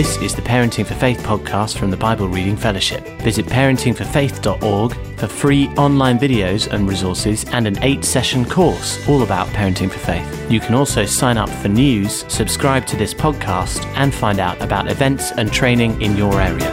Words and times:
This 0.00 0.16
is 0.22 0.34
the 0.34 0.40
Parenting 0.40 0.86
for 0.86 0.94
Faith 0.94 1.18
podcast 1.18 1.76
from 1.76 1.90
the 1.90 1.96
Bible 1.98 2.26
Reading 2.26 2.56
Fellowship. 2.56 3.06
Visit 3.20 3.44
parentingforfaith.org 3.44 4.94
for 5.18 5.26
free 5.26 5.66
online 5.76 6.18
videos 6.18 6.72
and 6.72 6.88
resources 6.88 7.44
and 7.52 7.66
an 7.66 7.78
eight 7.82 8.02
session 8.02 8.46
course 8.46 9.06
all 9.10 9.22
about 9.22 9.46
parenting 9.48 9.90
for 9.90 9.98
faith. 9.98 10.50
You 10.50 10.58
can 10.58 10.74
also 10.74 11.04
sign 11.04 11.36
up 11.36 11.50
for 11.50 11.68
news, 11.68 12.24
subscribe 12.32 12.86
to 12.86 12.96
this 12.96 13.12
podcast, 13.12 13.84
and 13.94 14.14
find 14.14 14.38
out 14.38 14.58
about 14.62 14.90
events 14.90 15.32
and 15.32 15.52
training 15.52 16.00
in 16.00 16.16
your 16.16 16.40
area. 16.40 16.72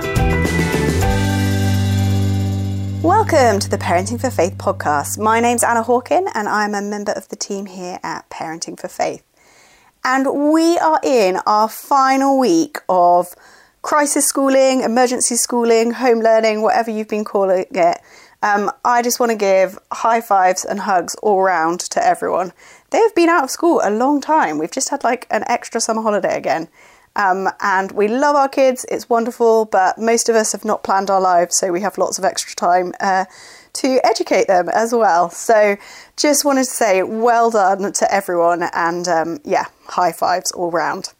Welcome 3.03 3.59
to 3.59 3.69
the 3.69 3.77
Parenting 3.77 4.21
for 4.21 4.31
Faith 4.31 4.57
podcast. 4.57 5.19
My 5.19 5.41
name's 5.41 5.65
Anna 5.65 5.83
Hawken, 5.83 6.29
and 6.33 6.47
I'm 6.47 6.73
a 6.73 6.81
member 6.81 7.11
of 7.11 7.27
the 7.27 7.35
team 7.35 7.65
here 7.65 7.99
at 8.03 8.29
Parenting 8.29 8.79
for 8.79 8.87
Faith. 8.87 9.26
And 10.09 10.53
we 10.53 10.77
are 10.77 11.01
in 11.03 11.35
our 11.45 11.67
final 11.67 12.39
week 12.39 12.77
of 12.87 13.35
crisis 13.81 14.25
schooling, 14.25 14.79
emergency 14.79 15.35
schooling, 15.35 15.91
home 15.91 16.19
learning, 16.19 16.61
whatever 16.61 16.89
you've 16.89 17.09
been 17.09 17.25
calling 17.25 17.65
it. 17.69 17.97
Um, 18.41 18.71
I 18.85 19.01
just 19.01 19.19
want 19.19 19.33
to 19.33 19.37
give 19.37 19.77
high 19.91 20.21
fives 20.21 20.63
and 20.63 20.79
hugs 20.79 21.15
all 21.15 21.41
round 21.41 21.81
to 21.81 22.01
everyone. 22.01 22.53
They 22.91 22.99
have 22.99 23.13
been 23.15 23.27
out 23.27 23.43
of 23.43 23.49
school 23.49 23.81
a 23.83 23.91
long 23.91 24.21
time. 24.21 24.59
We've 24.59 24.71
just 24.71 24.91
had 24.91 25.03
like 25.03 25.27
an 25.29 25.43
extra 25.45 25.81
summer 25.81 26.01
holiday 26.01 26.37
again. 26.37 26.69
Um, 27.17 27.49
and 27.59 27.91
we 27.91 28.07
love 28.07 28.37
our 28.37 28.47
kids, 28.47 28.85
it's 28.89 29.09
wonderful, 29.09 29.65
but 29.65 29.97
most 29.97 30.29
of 30.29 30.37
us 30.37 30.53
have 30.53 30.63
not 30.63 30.83
planned 30.83 31.09
our 31.09 31.19
lives, 31.19 31.57
so 31.57 31.71
we 31.73 31.81
have 31.81 31.97
lots 31.97 32.17
of 32.17 32.23
extra 32.23 32.55
time 32.55 32.93
uh, 33.01 33.25
to 33.73 33.99
educate 34.05 34.47
them 34.47 34.69
as 34.69 34.93
well. 34.93 35.31
So, 35.31 35.77
just 36.15 36.45
wanted 36.45 36.65
to 36.65 36.69
say 36.69 37.01
well 37.01 37.49
done 37.49 37.91
to 37.91 38.13
everyone, 38.13 38.69
and 38.71 39.07
um, 39.07 39.39
yeah, 39.43 39.65
high 39.87 40.11
fives 40.11 40.51
all 40.51 40.71
round. 40.71 41.13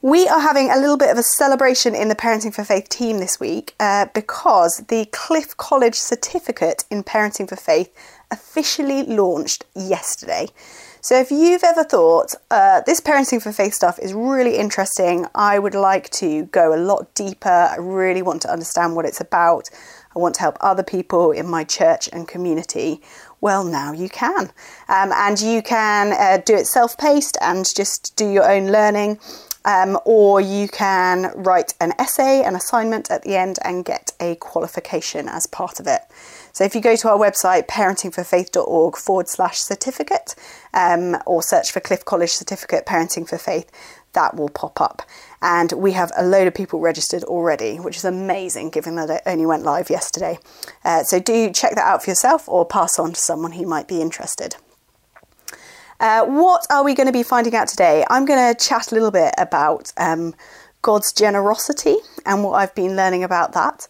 We 0.00 0.26
are 0.26 0.40
having 0.40 0.68
a 0.68 0.76
little 0.76 0.96
bit 0.96 1.10
of 1.10 1.18
a 1.18 1.22
celebration 1.22 1.94
in 1.94 2.08
the 2.08 2.16
Parenting 2.16 2.52
for 2.52 2.64
Faith 2.64 2.88
team 2.88 3.18
this 3.18 3.38
week 3.38 3.76
uh, 3.78 4.06
because 4.12 4.82
the 4.88 5.06
Cliff 5.12 5.56
College 5.56 5.94
certificate 5.94 6.84
in 6.90 7.04
Parenting 7.04 7.48
for 7.48 7.54
Faith 7.54 7.94
officially 8.32 9.04
launched 9.04 9.64
yesterday. 9.76 10.48
So, 11.00 11.18
if 11.18 11.30
you've 11.30 11.64
ever 11.64 11.84
thought 11.84 12.34
uh, 12.50 12.80
this 12.86 13.00
parenting 13.00 13.42
for 13.42 13.52
faith 13.52 13.74
stuff 13.74 13.98
is 13.98 14.14
really 14.14 14.56
interesting, 14.56 15.26
I 15.34 15.58
would 15.58 15.74
like 15.74 16.10
to 16.10 16.44
go 16.46 16.74
a 16.74 16.78
lot 16.78 17.12
deeper. 17.14 17.48
I 17.48 17.76
really 17.76 18.22
want 18.22 18.42
to 18.42 18.50
understand 18.52 18.94
what 18.94 19.04
it's 19.04 19.20
about. 19.20 19.68
I 20.14 20.18
want 20.18 20.36
to 20.36 20.42
help 20.42 20.58
other 20.60 20.84
people 20.84 21.32
in 21.32 21.48
my 21.48 21.64
church 21.64 22.08
and 22.12 22.28
community. 22.28 23.02
Well, 23.42 23.64
now 23.64 23.92
you 23.92 24.08
can. 24.08 24.52
Um, 24.88 25.10
and 25.12 25.38
you 25.40 25.62
can 25.62 26.12
uh, 26.12 26.40
do 26.46 26.54
it 26.54 26.66
self 26.66 26.96
paced 26.96 27.36
and 27.40 27.66
just 27.76 28.14
do 28.16 28.30
your 28.30 28.50
own 28.50 28.70
learning. 28.70 29.18
Um, 29.64 29.98
or 30.04 30.40
you 30.40 30.66
can 30.66 31.30
write 31.36 31.74
an 31.80 31.92
essay, 31.98 32.42
an 32.42 32.56
assignment 32.56 33.10
at 33.12 33.22
the 33.22 33.36
end, 33.36 33.58
and 33.64 33.84
get 33.84 34.12
a 34.20 34.34
qualification 34.36 35.28
as 35.28 35.46
part 35.46 35.78
of 35.78 35.86
it. 35.86 36.00
So 36.52 36.64
if 36.64 36.74
you 36.74 36.80
go 36.80 36.96
to 36.96 37.08
our 37.08 37.18
website, 37.18 37.66
parentingforfaith.org 37.68 38.96
forward 38.96 39.28
slash 39.28 39.58
certificate, 39.58 40.34
um, 40.74 41.16
or 41.26 41.42
search 41.42 41.70
for 41.70 41.80
Cliff 41.80 42.04
College 42.04 42.30
Certificate 42.30 42.86
Parenting 42.86 43.28
for 43.28 43.38
Faith, 43.38 43.70
that 44.14 44.36
will 44.36 44.48
pop 44.48 44.80
up. 44.80 45.02
And 45.40 45.72
we 45.72 45.92
have 45.92 46.12
a 46.16 46.24
load 46.24 46.46
of 46.46 46.54
people 46.54 46.80
registered 46.80 47.24
already, 47.24 47.76
which 47.76 47.96
is 47.96 48.04
amazing 48.04 48.70
given 48.70 48.96
that 48.96 49.10
it 49.10 49.22
only 49.26 49.46
went 49.46 49.64
live 49.64 49.90
yesterday. 49.90 50.38
Uh, 50.84 51.02
so 51.02 51.18
do 51.18 51.50
check 51.50 51.74
that 51.74 51.86
out 51.86 52.04
for 52.04 52.10
yourself 52.10 52.48
or 52.48 52.64
pass 52.64 52.98
on 52.98 53.12
to 53.12 53.20
someone 53.20 53.52
who 53.52 53.66
might 53.66 53.88
be 53.88 54.00
interested. 54.00 54.56
Uh, 56.00 56.24
what 56.24 56.66
are 56.70 56.84
we 56.84 56.94
going 56.94 57.06
to 57.06 57.12
be 57.12 57.22
finding 57.22 57.54
out 57.54 57.68
today? 57.68 58.04
I'm 58.10 58.24
going 58.24 58.54
to 58.54 58.58
chat 58.58 58.90
a 58.90 58.94
little 58.94 59.12
bit 59.12 59.32
about 59.38 59.92
um, 59.96 60.34
God's 60.82 61.12
generosity 61.12 61.96
and 62.26 62.42
what 62.42 62.54
I've 62.54 62.74
been 62.74 62.96
learning 62.96 63.22
about 63.22 63.52
that. 63.52 63.86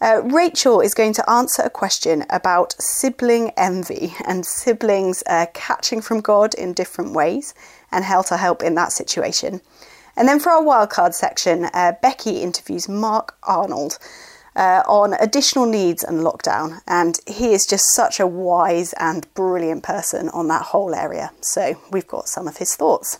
Uh, 0.00 0.20
Rachel 0.24 0.82
is 0.82 0.92
going 0.92 1.14
to 1.14 1.30
answer 1.30 1.62
a 1.62 1.70
question 1.70 2.26
about 2.28 2.74
sibling 2.78 3.50
envy 3.56 4.14
and 4.26 4.44
siblings 4.44 5.22
uh, 5.26 5.46
catching 5.54 6.02
from 6.02 6.20
God 6.20 6.52
in 6.52 6.74
different 6.74 7.14
ways 7.14 7.54
and 7.94 8.04
how 8.04 8.20
to 8.22 8.36
help 8.36 8.62
in 8.62 8.74
that 8.74 8.92
situation. 8.92 9.60
And 10.16 10.28
then 10.28 10.40
for 10.40 10.50
our 10.50 10.62
wildcard 10.62 11.14
section, 11.14 11.66
uh, 11.72 11.92
Becky 12.02 12.42
interviews 12.42 12.88
Mark 12.88 13.36
Arnold 13.42 13.98
uh, 14.56 14.82
on 14.86 15.14
additional 15.14 15.66
needs 15.66 16.04
and 16.04 16.20
lockdown. 16.20 16.80
And 16.86 17.18
he 17.26 17.52
is 17.52 17.66
just 17.66 17.84
such 17.94 18.20
a 18.20 18.26
wise 18.26 18.92
and 18.94 19.32
brilliant 19.34 19.82
person 19.82 20.28
on 20.28 20.48
that 20.48 20.62
whole 20.62 20.94
area. 20.94 21.32
So 21.40 21.74
we've 21.90 22.06
got 22.06 22.28
some 22.28 22.46
of 22.46 22.58
his 22.58 22.74
thoughts. 22.74 23.18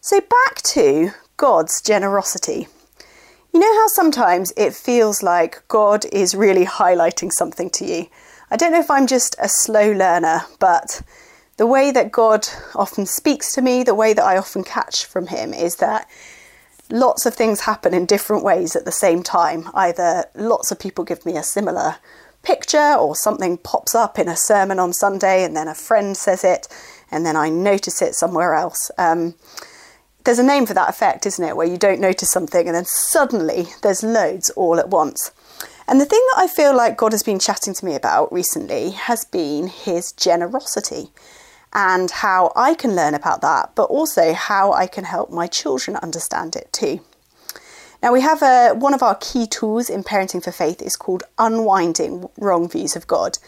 So 0.00 0.20
back 0.20 0.62
to 0.62 1.10
God's 1.36 1.80
generosity. 1.80 2.68
You 3.52 3.60
know 3.60 3.72
how 3.80 3.88
sometimes 3.88 4.52
it 4.56 4.74
feels 4.74 5.22
like 5.22 5.66
God 5.68 6.04
is 6.12 6.34
really 6.34 6.64
highlighting 6.64 7.32
something 7.32 7.70
to 7.70 7.84
you? 7.84 8.06
I 8.50 8.56
don't 8.56 8.72
know 8.72 8.80
if 8.80 8.90
I'm 8.90 9.06
just 9.06 9.34
a 9.38 9.48
slow 9.48 9.92
learner, 9.92 10.42
but 10.58 11.02
the 11.60 11.66
way 11.66 11.90
that 11.90 12.10
God 12.10 12.48
often 12.74 13.04
speaks 13.04 13.52
to 13.52 13.60
me, 13.60 13.82
the 13.82 13.94
way 13.94 14.14
that 14.14 14.24
I 14.24 14.38
often 14.38 14.64
catch 14.64 15.04
from 15.04 15.26
Him 15.26 15.52
is 15.52 15.76
that 15.76 16.08
lots 16.88 17.26
of 17.26 17.34
things 17.34 17.60
happen 17.60 17.92
in 17.92 18.06
different 18.06 18.42
ways 18.42 18.74
at 18.74 18.86
the 18.86 18.90
same 18.90 19.22
time. 19.22 19.68
Either 19.74 20.24
lots 20.34 20.72
of 20.72 20.80
people 20.80 21.04
give 21.04 21.26
me 21.26 21.36
a 21.36 21.42
similar 21.42 21.96
picture, 22.42 22.94
or 22.94 23.14
something 23.14 23.58
pops 23.58 23.94
up 23.94 24.18
in 24.18 24.26
a 24.26 24.38
sermon 24.38 24.78
on 24.78 24.94
Sunday, 24.94 25.44
and 25.44 25.54
then 25.54 25.68
a 25.68 25.74
friend 25.74 26.16
says 26.16 26.44
it, 26.44 26.66
and 27.10 27.26
then 27.26 27.36
I 27.36 27.50
notice 27.50 28.00
it 28.00 28.14
somewhere 28.14 28.54
else. 28.54 28.90
Um, 28.96 29.34
there's 30.24 30.38
a 30.38 30.42
name 30.42 30.64
for 30.64 30.72
that 30.72 30.88
effect, 30.88 31.26
isn't 31.26 31.44
it? 31.44 31.58
Where 31.58 31.66
you 31.66 31.76
don't 31.76 32.00
notice 32.00 32.30
something 32.30 32.66
and 32.68 32.74
then 32.74 32.86
suddenly 32.86 33.66
there's 33.82 34.02
loads 34.02 34.48
all 34.50 34.78
at 34.78 34.88
once. 34.88 35.30
And 35.86 36.00
the 36.00 36.06
thing 36.06 36.24
that 36.30 36.42
I 36.42 36.46
feel 36.46 36.74
like 36.74 36.96
God 36.96 37.12
has 37.12 37.22
been 37.22 37.38
chatting 37.38 37.74
to 37.74 37.84
me 37.84 37.94
about 37.94 38.32
recently 38.32 38.90
has 38.90 39.24
been 39.24 39.66
his 39.66 40.12
generosity 40.12 41.10
and 41.72 42.10
how 42.10 42.52
I 42.56 42.74
can 42.74 42.96
learn 42.96 43.14
about 43.14 43.42
that, 43.42 43.72
but 43.74 43.84
also 43.84 44.32
how 44.32 44.72
I 44.72 44.86
can 44.86 45.04
help 45.04 45.30
my 45.30 45.46
children 45.46 45.96
understand 45.96 46.56
it 46.56 46.72
too. 46.72 47.00
Now, 48.02 48.12
we 48.12 48.22
have 48.22 48.42
a, 48.42 48.74
one 48.74 48.94
of 48.94 49.02
our 49.02 49.14
key 49.16 49.46
tools 49.46 49.90
in 49.90 50.02
Parenting 50.02 50.42
for 50.42 50.52
Faith 50.52 50.80
is 50.80 50.96
called 50.96 51.22
Unwinding 51.38 52.28
Wrong 52.38 52.68
Views 52.68 52.96
of 52.96 53.06
God. 53.06 53.38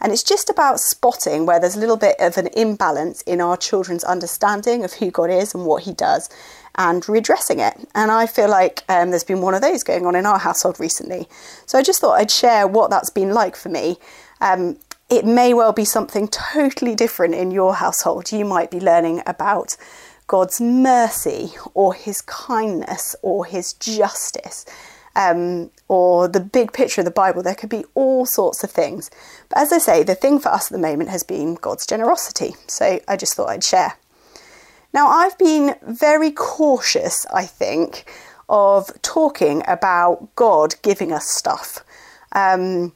And 0.00 0.12
it's 0.12 0.22
just 0.22 0.50
about 0.50 0.80
spotting 0.80 1.46
where 1.46 1.60
there's 1.60 1.76
a 1.76 1.80
little 1.80 1.96
bit 1.96 2.16
of 2.18 2.36
an 2.36 2.48
imbalance 2.48 3.22
in 3.22 3.40
our 3.40 3.56
children's 3.56 4.02
understanding 4.02 4.82
of 4.82 4.94
who 4.94 5.10
God 5.10 5.30
is 5.30 5.54
and 5.54 5.64
what 5.64 5.84
He 5.84 5.92
does 5.92 6.28
and 6.76 7.06
redressing 7.08 7.60
it. 7.60 7.74
And 7.94 8.10
I 8.10 8.26
feel 8.26 8.48
like 8.48 8.82
um, 8.88 9.10
there's 9.10 9.24
been 9.24 9.42
one 9.42 9.54
of 9.54 9.60
those 9.60 9.82
going 9.82 10.06
on 10.06 10.16
in 10.16 10.26
our 10.26 10.38
household 10.38 10.80
recently. 10.80 11.28
So 11.66 11.78
I 11.78 11.82
just 11.82 12.00
thought 12.00 12.18
I'd 12.18 12.30
share 12.30 12.66
what 12.66 12.90
that's 12.90 13.10
been 13.10 13.30
like 13.30 13.54
for 13.54 13.68
me. 13.68 13.98
Um, 14.40 14.78
it 15.10 15.24
may 15.24 15.52
well 15.52 15.72
be 15.72 15.84
something 15.84 16.28
totally 16.28 16.94
different 16.94 17.34
in 17.34 17.50
your 17.50 17.74
household. 17.74 18.30
You 18.32 18.44
might 18.44 18.70
be 18.70 18.80
learning 18.80 19.22
about 19.26 19.76
God's 20.26 20.60
mercy 20.60 21.52
or 21.74 21.94
His 21.94 22.20
kindness 22.22 23.16
or 23.20 23.44
His 23.44 23.72
justice 23.72 24.64
um, 25.16 25.70
or 25.88 26.28
the 26.28 26.40
big 26.40 26.72
picture 26.72 27.00
of 27.00 27.04
the 27.04 27.10
Bible. 27.10 27.42
There 27.42 27.54
could 27.54 27.68
be 27.68 27.84
all 27.94 28.26
sorts 28.26 28.62
of 28.62 28.70
things. 28.70 29.10
But 29.48 29.58
as 29.58 29.72
I 29.72 29.78
say, 29.78 30.02
the 30.02 30.14
thing 30.14 30.38
for 30.38 30.50
us 30.50 30.70
at 30.70 30.72
the 30.72 30.86
moment 30.86 31.10
has 31.10 31.22
been 31.22 31.56
God's 31.56 31.86
generosity. 31.86 32.54
So 32.68 33.00
I 33.08 33.16
just 33.16 33.34
thought 33.34 33.48
I'd 33.48 33.64
share. 33.64 33.94
Now, 34.92 35.08
I've 35.08 35.38
been 35.38 35.76
very 35.82 36.32
cautious, 36.32 37.26
I 37.32 37.46
think, 37.46 38.10
of 38.48 38.90
talking 39.02 39.62
about 39.68 40.34
God 40.34 40.74
giving 40.82 41.12
us 41.12 41.28
stuff. 41.28 41.84
Um, 42.32 42.92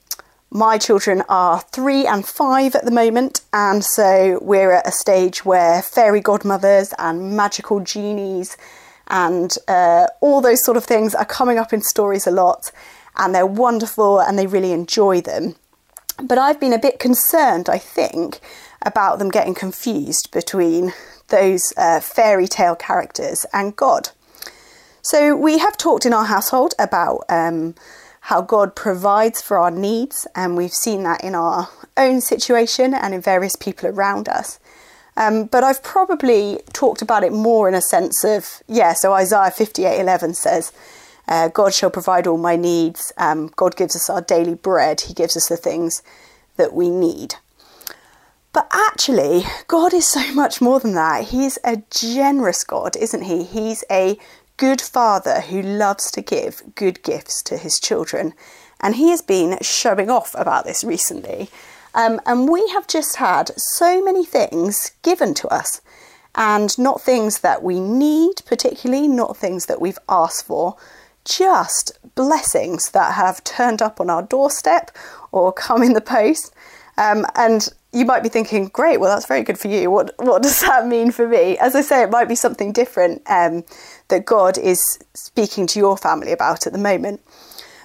my 0.55 0.79
children 0.79 1.25
are 1.29 1.61
three 1.73 2.07
and 2.07 2.25
five 2.25 2.77
at 2.77 2.85
the 2.85 2.93
moment, 2.93 3.41
and 3.53 3.85
so 3.85 4.39
we're 4.41 4.71
at 4.71 4.87
a 4.87 4.93
stage 4.93 5.45
where 5.45 5.83
fairy 5.83 6.21
godmothers 6.21 6.95
and 6.97 7.37
magical 7.37 7.81
genies 7.81 8.57
and 9.09 9.57
uh, 9.67 10.07
all 10.21 10.41
those 10.41 10.65
sort 10.65 10.77
of 10.77 10.85
things 10.85 11.13
are 11.13 11.25
coming 11.25 11.59
up 11.59 11.73
in 11.73 11.83
stories 11.83 12.27
a 12.27 12.31
lot 12.31 12.71
and 13.17 13.35
they're 13.35 13.45
wonderful 13.45 14.21
and 14.21 14.39
they 14.39 14.47
really 14.47 14.71
enjoy 14.71 15.21
them. 15.21 15.57
But 16.23 16.39
I've 16.39 16.61
been 16.61 16.73
a 16.73 16.79
bit 16.79 17.01
concerned, 17.01 17.69
I 17.69 17.79
think, 17.79 18.39
about 18.81 19.19
them 19.19 19.31
getting 19.31 19.55
confused 19.57 20.31
between 20.31 20.93
those 21.29 21.73
uh, 21.77 21.99
fairy 21.99 22.47
tale 22.47 22.77
characters 22.77 23.45
and 23.53 23.75
God. 23.75 24.11
So 25.03 25.37
we 25.37 25.59
have 25.59 25.77
talked 25.77 26.07
in 26.07 26.15
our 26.15 26.25
household 26.25 26.75
about 26.79 27.25
um, 27.29 27.75
how 28.25 28.41
God 28.41 28.75
provides 28.75 29.43
for 29.43 29.59
our 29.59 29.71
needs, 29.71 30.27
and 30.35 30.57
we've 30.57 30.73
seen 30.73 31.03
that 31.03 31.23
in 31.23 31.35
our 31.35 31.69
own 31.99 32.23
situation 32.23 32.95
and 32.95 33.13
in 33.13 33.21
various 33.21 33.55
people 33.55 33.87
around 33.91 34.31
us. 34.31 34.59
Um, 35.15 35.45
but 35.45 35.63
I've 35.63 35.83
probably 35.83 36.59
talked 36.73 37.03
about 37.03 37.23
it 37.23 37.35
more 37.35 37.69
in 37.69 37.75
a 37.75 37.83
sense 37.83 38.25
of, 38.25 38.63
yeah, 38.67 38.95
so 38.95 39.13
Isaiah 39.13 39.51
58 39.51 40.01
11 40.01 40.33
says, 40.33 40.73
uh, 41.29 41.49
God 41.49 41.75
shall 41.75 41.91
provide 41.91 42.27
all 42.27 42.39
my 42.39 42.57
needs. 42.57 43.13
Um, 43.19 43.51
God 43.57 43.77
gives 43.77 43.95
us 43.95 44.09
our 44.09 44.23
daily 44.23 44.55
bread. 44.55 45.03
He 45.03 45.13
gives 45.13 45.37
us 45.37 45.51
the 45.51 45.59
things 45.59 46.03
that 46.57 46.73
we 46.73 46.89
need. 46.89 47.35
But 48.55 48.71
actually, 48.73 49.43
God 49.69 49.93
is 49.93 50.09
so 50.09 50.33
much 50.33 50.63
more 50.63 50.81
than 50.81 50.95
that. 50.95 51.25
He's 51.25 51.59
a 51.63 51.83
generous 51.91 52.65
God, 52.65 52.97
isn't 52.97 53.25
He? 53.25 53.45
He's 53.45 53.85
a 53.91 54.19
good 54.57 54.81
father 54.81 55.41
who 55.41 55.63
loves 55.63 56.11
to 56.13 56.21
give 56.21 56.63
good 56.75 57.03
gifts 57.03 57.43
to 57.45 57.57
his 57.57 57.81
children. 57.81 58.35
And 58.81 58.97
he 58.97 59.11
has 59.11 59.23
been 59.23 59.59
showing 59.63 60.11
off 60.11 60.35
about 60.37 60.65
this 60.65 60.85
recently. 60.85 61.49
Um, 61.95 62.21
and 62.27 62.49
we 62.49 62.69
have 62.71 62.87
just 62.87 63.17
had 63.17 63.53
so 63.57 64.05
many 64.05 64.25
things 64.25 64.93
given 65.03 65.33
to 65.35 65.49
us, 65.49 65.81
and 66.35 66.77
not 66.77 67.01
things 67.01 67.41
that 67.41 67.63
we 67.63 67.79
need, 67.79 68.43
particularly, 68.45 69.07
not 69.07 69.37
things 69.37 69.67
that 69.67 69.81
we've 69.81 69.99
asked 70.09 70.47
for, 70.47 70.77
just 71.25 71.99
blessings 72.17 72.91
that 72.91 73.15
have 73.15 73.45
turned 73.45 73.81
up 73.81 74.01
on 74.01 74.11
our 74.11 74.23
doorstep 74.23 74.91
or 75.31 75.53
come 75.53 75.83
in 75.83 75.93
the 75.93 76.01
post. 76.01 76.53
Um, 76.99 77.25
and 77.37 77.69
you 77.95 78.05
might 78.05 78.23
be 78.23 78.29
thinking, 78.29 78.67
great, 78.67 78.99
well, 78.99 79.15
that's 79.15 79.27
very 79.27 79.43
good 79.43 79.59
for 79.59 79.69
you. 79.69 79.91
What, 79.91 80.15
what 80.19 80.43
does 80.43 80.61
that 80.61 80.87
mean 80.87 81.11
for 81.11 81.29
me? 81.29 81.57
As 81.59 81.75
I 81.75 81.81
say, 81.81 82.03
it 82.03 82.11
might 82.11 82.29
be 82.29 82.35
something 82.35 82.73
different 82.73 83.23
um, 83.27 83.65
that 84.09 84.27
God 84.27 84.59
is 84.59 84.99
speaking 85.15 85.67
to 85.69 85.79
your 85.79 85.97
family 85.97 86.33
about 86.33 86.67
at 86.67 86.73
the 86.73 86.79
moment. 86.79 87.21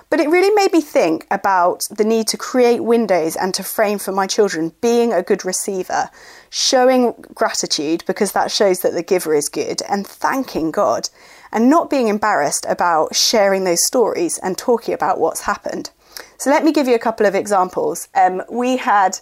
But 0.09 0.19
it 0.19 0.29
really 0.29 0.53
made 0.55 0.73
me 0.73 0.81
think 0.81 1.27
about 1.29 1.83
the 1.91 2.03
need 2.03 2.27
to 2.29 2.37
create 2.37 2.83
windows 2.83 3.35
and 3.35 3.53
to 3.53 3.63
frame 3.63 3.99
for 3.99 4.11
my 4.11 4.25
children 4.25 4.73
being 4.81 5.13
a 5.13 5.21
good 5.21 5.45
receiver, 5.45 6.09
showing 6.49 7.13
gratitude 7.35 8.03
because 8.07 8.31
that 8.31 8.51
shows 8.51 8.79
that 8.79 8.93
the 8.93 9.03
giver 9.03 9.35
is 9.35 9.49
good, 9.49 9.83
and 9.87 10.07
thanking 10.07 10.71
God, 10.71 11.09
and 11.51 11.69
not 11.69 11.91
being 11.91 12.07
embarrassed 12.07 12.65
about 12.67 13.15
sharing 13.15 13.65
those 13.65 13.85
stories 13.85 14.39
and 14.39 14.57
talking 14.57 14.95
about 14.95 15.19
what's 15.19 15.41
happened. 15.41 15.91
So 16.39 16.49
let 16.49 16.63
me 16.63 16.71
give 16.71 16.87
you 16.87 16.95
a 16.95 16.99
couple 16.99 17.27
of 17.27 17.35
examples. 17.35 18.07
Um, 18.15 18.41
we 18.49 18.77
had 18.77 19.19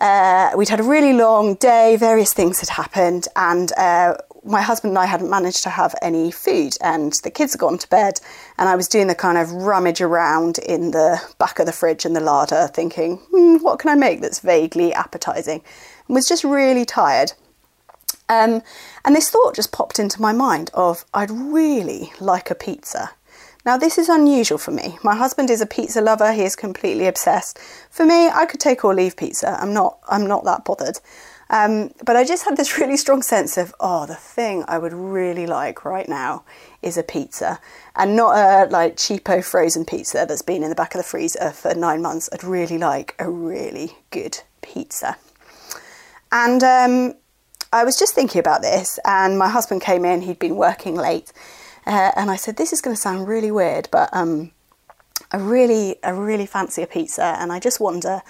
uh, 0.00 0.52
we'd 0.56 0.68
had 0.68 0.80
a 0.80 0.84
really 0.84 1.12
long 1.12 1.54
day, 1.56 1.96
various 1.96 2.32
things 2.32 2.60
had 2.60 2.68
happened, 2.68 3.26
and 3.34 3.72
uh, 3.76 4.16
my 4.44 4.62
husband 4.62 4.92
and 4.92 4.98
I 4.98 5.06
hadn't 5.06 5.30
managed 5.30 5.62
to 5.64 5.70
have 5.70 5.94
any 6.02 6.30
food, 6.30 6.74
and 6.80 7.12
the 7.24 7.30
kids 7.30 7.52
had 7.52 7.60
gone 7.60 7.78
to 7.78 7.88
bed, 7.88 8.20
and 8.58 8.68
I 8.68 8.76
was 8.76 8.88
doing 8.88 9.08
the 9.08 9.14
kind 9.14 9.36
of 9.36 9.50
rummage 9.52 10.00
around 10.00 10.58
in 10.58 10.92
the 10.92 11.20
back 11.38 11.58
of 11.58 11.66
the 11.66 11.72
fridge 11.72 12.04
and 12.04 12.14
the 12.14 12.20
larder, 12.20 12.68
thinking, 12.72 13.16
hmm, 13.30 13.56
what 13.56 13.78
can 13.78 13.90
I 13.90 13.94
make 13.94 14.20
that's 14.20 14.40
vaguely 14.40 14.92
appetising? 14.92 15.62
And 16.06 16.14
was 16.14 16.28
just 16.28 16.44
really 16.44 16.84
tired. 16.84 17.32
Um, 18.28 18.62
and 19.04 19.16
this 19.16 19.30
thought 19.30 19.56
just 19.56 19.72
popped 19.72 19.98
into 19.98 20.20
my 20.20 20.32
mind 20.32 20.70
of 20.74 21.04
I'd 21.14 21.30
really 21.30 22.12
like 22.20 22.50
a 22.50 22.54
pizza. 22.54 23.10
Now, 23.64 23.76
this 23.76 23.98
is 23.98 24.08
unusual 24.08 24.58
for 24.58 24.70
me. 24.70 24.98
My 25.02 25.14
husband 25.14 25.50
is 25.50 25.60
a 25.60 25.66
pizza 25.66 26.00
lover, 26.00 26.32
he 26.32 26.42
is 26.42 26.56
completely 26.56 27.06
obsessed. 27.06 27.58
For 27.90 28.06
me, 28.06 28.28
I 28.28 28.46
could 28.46 28.60
take 28.60 28.84
or 28.84 28.94
leave 28.94 29.16
pizza. 29.16 29.58
I'm 29.60 29.72
not 29.72 29.98
I'm 30.08 30.26
not 30.26 30.44
that 30.44 30.64
bothered. 30.64 31.00
Um, 31.50 31.92
but 32.04 32.16
I 32.16 32.24
just 32.24 32.44
had 32.44 32.56
this 32.56 32.78
really 32.78 32.96
strong 32.96 33.22
sense 33.22 33.56
of, 33.56 33.74
oh, 33.80 34.06
the 34.06 34.14
thing 34.14 34.64
I 34.68 34.78
would 34.78 34.92
really 34.92 35.46
like 35.46 35.84
right 35.84 36.08
now 36.08 36.44
is 36.82 36.96
a 36.96 37.02
pizza, 37.02 37.58
and 37.96 38.14
not 38.14 38.36
a 38.36 38.70
like 38.70 38.96
cheapo 38.96 39.44
frozen 39.44 39.84
pizza 39.84 40.26
that's 40.28 40.42
been 40.42 40.62
in 40.62 40.68
the 40.68 40.74
back 40.74 40.94
of 40.94 40.98
the 40.98 41.08
freezer 41.08 41.50
for 41.50 41.74
nine 41.74 42.02
months. 42.02 42.28
I'd 42.32 42.44
really 42.44 42.78
like 42.78 43.14
a 43.18 43.30
really 43.30 43.96
good 44.10 44.40
pizza. 44.62 45.16
And 46.30 46.62
um, 46.62 47.14
I 47.72 47.84
was 47.84 47.98
just 47.98 48.14
thinking 48.14 48.38
about 48.38 48.62
this, 48.62 48.98
and 49.04 49.38
my 49.38 49.48
husband 49.48 49.80
came 49.80 50.04
in. 50.04 50.22
He'd 50.22 50.38
been 50.38 50.56
working 50.56 50.94
late, 50.94 51.32
uh, 51.88 52.12
and 52.14 52.30
I 52.30 52.36
said, 52.36 52.56
"This 52.56 52.72
is 52.72 52.80
going 52.80 52.94
to 52.94 53.00
sound 53.00 53.26
really 53.26 53.50
weird, 53.50 53.88
but 53.90 54.08
um, 54.12 54.52
I 55.32 55.38
really, 55.38 55.96
I 56.04 56.10
really 56.10 56.46
fancy 56.46 56.82
a 56.82 56.86
pizza, 56.86 57.36
and 57.38 57.52
I 57.52 57.58
just 57.58 57.80
wonder." 57.80 58.22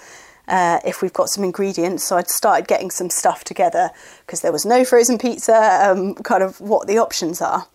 Uh, 0.47 0.79
if 0.83 1.03
we've 1.03 1.13
got 1.13 1.29
some 1.29 1.43
ingredients. 1.43 2.03
So 2.03 2.17
I'd 2.17 2.27
started 2.27 2.67
getting 2.67 2.89
some 2.89 3.11
stuff 3.11 3.43
together 3.43 3.91
because 4.25 4.41
there 4.41 4.51
was 4.51 4.65
no 4.65 4.83
frozen 4.83 5.19
pizza, 5.19 5.79
um, 5.87 6.15
kind 6.15 6.41
of 6.41 6.59
what 6.59 6.87
the 6.87 6.97
options 6.97 7.39
are. 7.39 7.67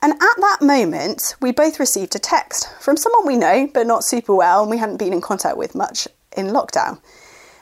And 0.00 0.12
at 0.12 0.18
that 0.20 0.58
moment, 0.60 1.34
we 1.40 1.50
both 1.50 1.80
received 1.80 2.14
a 2.14 2.18
text 2.18 2.68
from 2.78 2.96
someone 2.96 3.26
we 3.26 3.36
know, 3.36 3.68
but 3.74 3.88
not 3.88 4.04
super 4.04 4.32
well, 4.32 4.60
and 4.60 4.70
we 4.70 4.76
hadn't 4.76 4.98
been 4.98 5.12
in 5.12 5.22
contact 5.22 5.56
with 5.56 5.74
much 5.74 6.06
in 6.36 6.48
lockdown. 6.48 7.00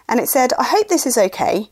And 0.08 0.18
it 0.20 0.28
said, 0.28 0.52
I 0.58 0.64
hope 0.64 0.88
this 0.88 1.06
is 1.06 1.16
okay, 1.16 1.70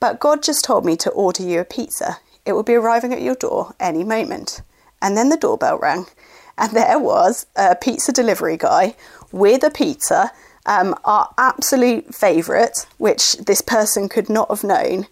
but 0.00 0.20
God 0.20 0.42
just 0.42 0.64
told 0.64 0.84
me 0.84 0.96
to 0.98 1.10
order 1.10 1.42
you 1.42 1.60
a 1.60 1.64
pizza. 1.64 2.18
It 2.46 2.52
will 2.52 2.62
be 2.62 2.74
arriving 2.74 3.12
at 3.12 3.20
your 3.20 3.34
door 3.34 3.74
any 3.80 4.04
moment. 4.04 4.62
And 5.02 5.16
then 5.16 5.28
the 5.28 5.36
doorbell 5.36 5.78
rang, 5.78 6.06
and 6.56 6.72
there 6.72 6.98
was 6.98 7.46
a 7.56 7.76
pizza 7.76 8.12
delivery 8.12 8.56
guy 8.56 8.94
with 9.32 9.64
a 9.64 9.70
pizza, 9.70 10.30
um, 10.64 10.94
our 11.04 11.28
absolute 11.36 12.14
favourite, 12.14 12.86
which 12.98 13.32
this 13.34 13.60
person 13.60 14.08
could 14.08 14.30
not 14.30 14.48
have 14.48 14.64
known. 14.64 15.06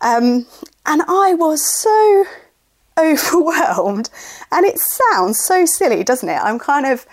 Um, 0.00 0.46
and 0.86 1.02
I 1.02 1.34
was 1.34 1.64
so 1.64 2.24
overwhelmed. 2.98 4.10
And 4.50 4.64
it 4.64 4.78
sounds 4.78 5.40
so 5.40 5.66
silly, 5.66 6.04
doesn't 6.04 6.28
it? 6.28 6.40
I'm 6.42 6.58
kind 6.58 6.86
of, 6.86 7.06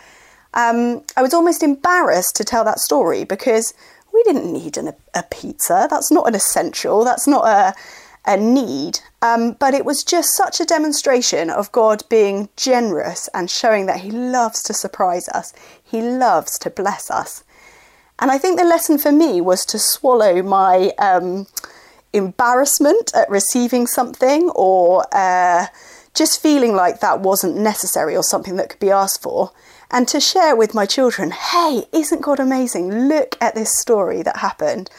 um, 0.53 1.03
I 1.17 1.21
was 1.21 1.33
almost 1.33 1.63
embarrassed 1.63 2.35
to 2.37 2.43
tell 2.43 2.63
that 2.65 2.79
story 2.79 3.23
because 3.23 3.73
we 4.13 4.23
didn't 4.23 4.51
need 4.51 4.77
an, 4.77 4.93
a 5.13 5.23
pizza. 5.23 5.87
That's 5.89 6.11
not 6.11 6.27
an 6.27 6.35
essential. 6.35 7.03
That's 7.03 7.27
not 7.27 7.45
a, 7.45 7.73
a 8.25 8.37
need. 8.37 8.99
Um, 9.21 9.55
but 9.59 9.73
it 9.73 9.85
was 9.85 10.03
just 10.03 10.35
such 10.35 10.59
a 10.59 10.65
demonstration 10.65 11.49
of 11.49 11.71
God 11.71 12.03
being 12.09 12.49
generous 12.55 13.29
and 13.33 13.49
showing 13.49 13.85
that 13.85 13.99
He 13.99 14.09
loves 14.09 14.63
to 14.63 14.73
surprise 14.73 15.29
us, 15.29 15.53
He 15.83 16.01
loves 16.01 16.57
to 16.59 16.69
bless 16.69 17.11
us. 17.11 17.43
And 18.19 18.31
I 18.31 18.37
think 18.37 18.59
the 18.59 18.65
lesson 18.65 18.97
for 18.97 19.11
me 19.11 19.41
was 19.41 19.65
to 19.65 19.79
swallow 19.79 20.43
my 20.43 20.91
um, 20.99 21.47
embarrassment 22.13 23.11
at 23.15 23.29
receiving 23.29 23.87
something 23.87 24.49
or 24.51 25.05
uh, 25.11 25.67
just 26.13 26.41
feeling 26.41 26.75
like 26.75 26.99
that 26.99 27.21
wasn't 27.21 27.57
necessary 27.57 28.15
or 28.15 28.23
something 28.23 28.57
that 28.57 28.69
could 28.69 28.79
be 28.79 28.91
asked 28.91 29.21
for. 29.23 29.51
And 29.89 30.07
to 30.07 30.19
share 30.19 30.55
with 30.55 30.73
my 30.73 30.85
children, 30.85 31.31
hey, 31.31 31.83
isn't 31.91 32.21
God 32.21 32.39
amazing? 32.39 33.07
Look 33.09 33.37
at 33.41 33.55
this 33.55 33.79
story 33.79 34.21
that 34.21 34.37
happened. 34.37 34.89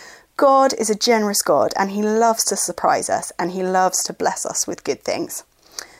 God 0.42 0.74
is 0.74 0.90
a 0.90 0.96
generous 0.96 1.40
God 1.40 1.72
and 1.76 1.92
He 1.92 2.02
loves 2.02 2.42
to 2.46 2.56
surprise 2.56 3.08
us 3.08 3.30
and 3.38 3.52
He 3.52 3.62
loves 3.62 4.02
to 4.02 4.12
bless 4.12 4.44
us 4.44 4.66
with 4.66 4.82
good 4.82 5.04
things. 5.04 5.44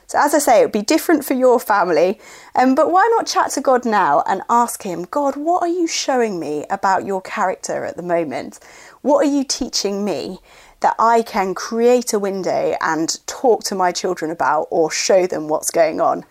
So, 0.09 0.19
as 0.19 0.35
I 0.35 0.41
say, 0.41 0.59
it 0.61 0.65
would 0.65 0.73
be 0.73 0.83
different 0.83 1.25
for 1.25 1.35
your 1.35 1.61
family, 1.61 2.19
um, 2.57 2.75
but 2.75 2.91
why 2.91 3.09
not 3.13 3.29
chat 3.29 3.53
to 3.53 3.61
God 3.61 3.85
now 3.85 4.25
and 4.27 4.43
ask 4.51 4.83
Him, 4.83 5.05
God, 5.05 5.37
what 5.37 5.63
are 5.63 5.69
you 5.69 5.87
showing 5.87 6.41
me 6.41 6.65
about 6.71 7.07
your 7.07 7.23
character 7.23 7.85
at 7.85 7.97
the 7.97 8.03
moment? 8.03 8.59
What 9.03 9.25
are 9.25 9.31
you 9.31 9.45
teaching 9.45 10.05
me 10.05 10.41
that 10.81 10.97
I 10.99 11.23
can 11.23 11.55
create 11.55 12.13
a 12.13 12.19
window 12.19 12.77
and 12.81 13.25
talk 13.29 13.63
to 13.67 13.77
my 13.77 13.93
children 13.93 14.33
about 14.33 14.67
or 14.73 14.91
show 14.91 15.29
them 15.29 15.47
what's 15.47 15.71
going 15.71 16.01
on? 16.01 16.25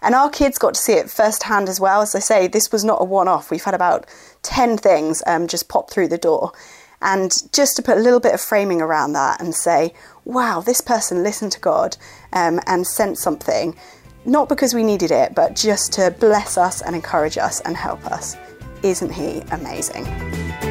And 0.00 0.14
our 0.14 0.30
kids 0.30 0.56
got 0.56 0.72
to 0.72 0.80
see 0.80 0.94
it 0.94 1.10
firsthand 1.10 1.68
as 1.68 1.78
well. 1.78 2.00
As 2.00 2.14
I 2.14 2.20
say, 2.20 2.48
this 2.48 2.72
was 2.72 2.82
not 2.82 3.02
a 3.02 3.04
one 3.04 3.28
off. 3.28 3.50
We've 3.50 3.62
had 3.62 3.74
about 3.74 4.06
10 4.40 4.78
things 4.78 5.22
um, 5.26 5.48
just 5.48 5.68
pop 5.68 5.90
through 5.90 6.08
the 6.08 6.16
door. 6.16 6.52
And 7.00 7.32
just 7.52 7.76
to 7.76 7.82
put 7.82 7.96
a 7.96 8.00
little 8.00 8.20
bit 8.20 8.34
of 8.34 8.40
framing 8.40 8.82
around 8.82 9.12
that 9.12 9.40
and 9.40 9.54
say, 9.54 9.94
wow, 10.24 10.60
this 10.60 10.80
person 10.80 11.22
listened 11.22 11.52
to 11.52 11.60
God 11.60 11.96
um, 12.32 12.60
and 12.66 12.86
sent 12.86 13.18
something, 13.18 13.76
not 14.24 14.48
because 14.48 14.74
we 14.74 14.82
needed 14.82 15.10
it, 15.10 15.34
but 15.34 15.54
just 15.54 15.92
to 15.94 16.14
bless 16.18 16.58
us 16.58 16.82
and 16.82 16.94
encourage 16.94 17.38
us 17.38 17.60
and 17.60 17.76
help 17.76 18.04
us. 18.06 18.36
Isn't 18.82 19.12
he 19.12 19.40
amazing? 19.52 20.67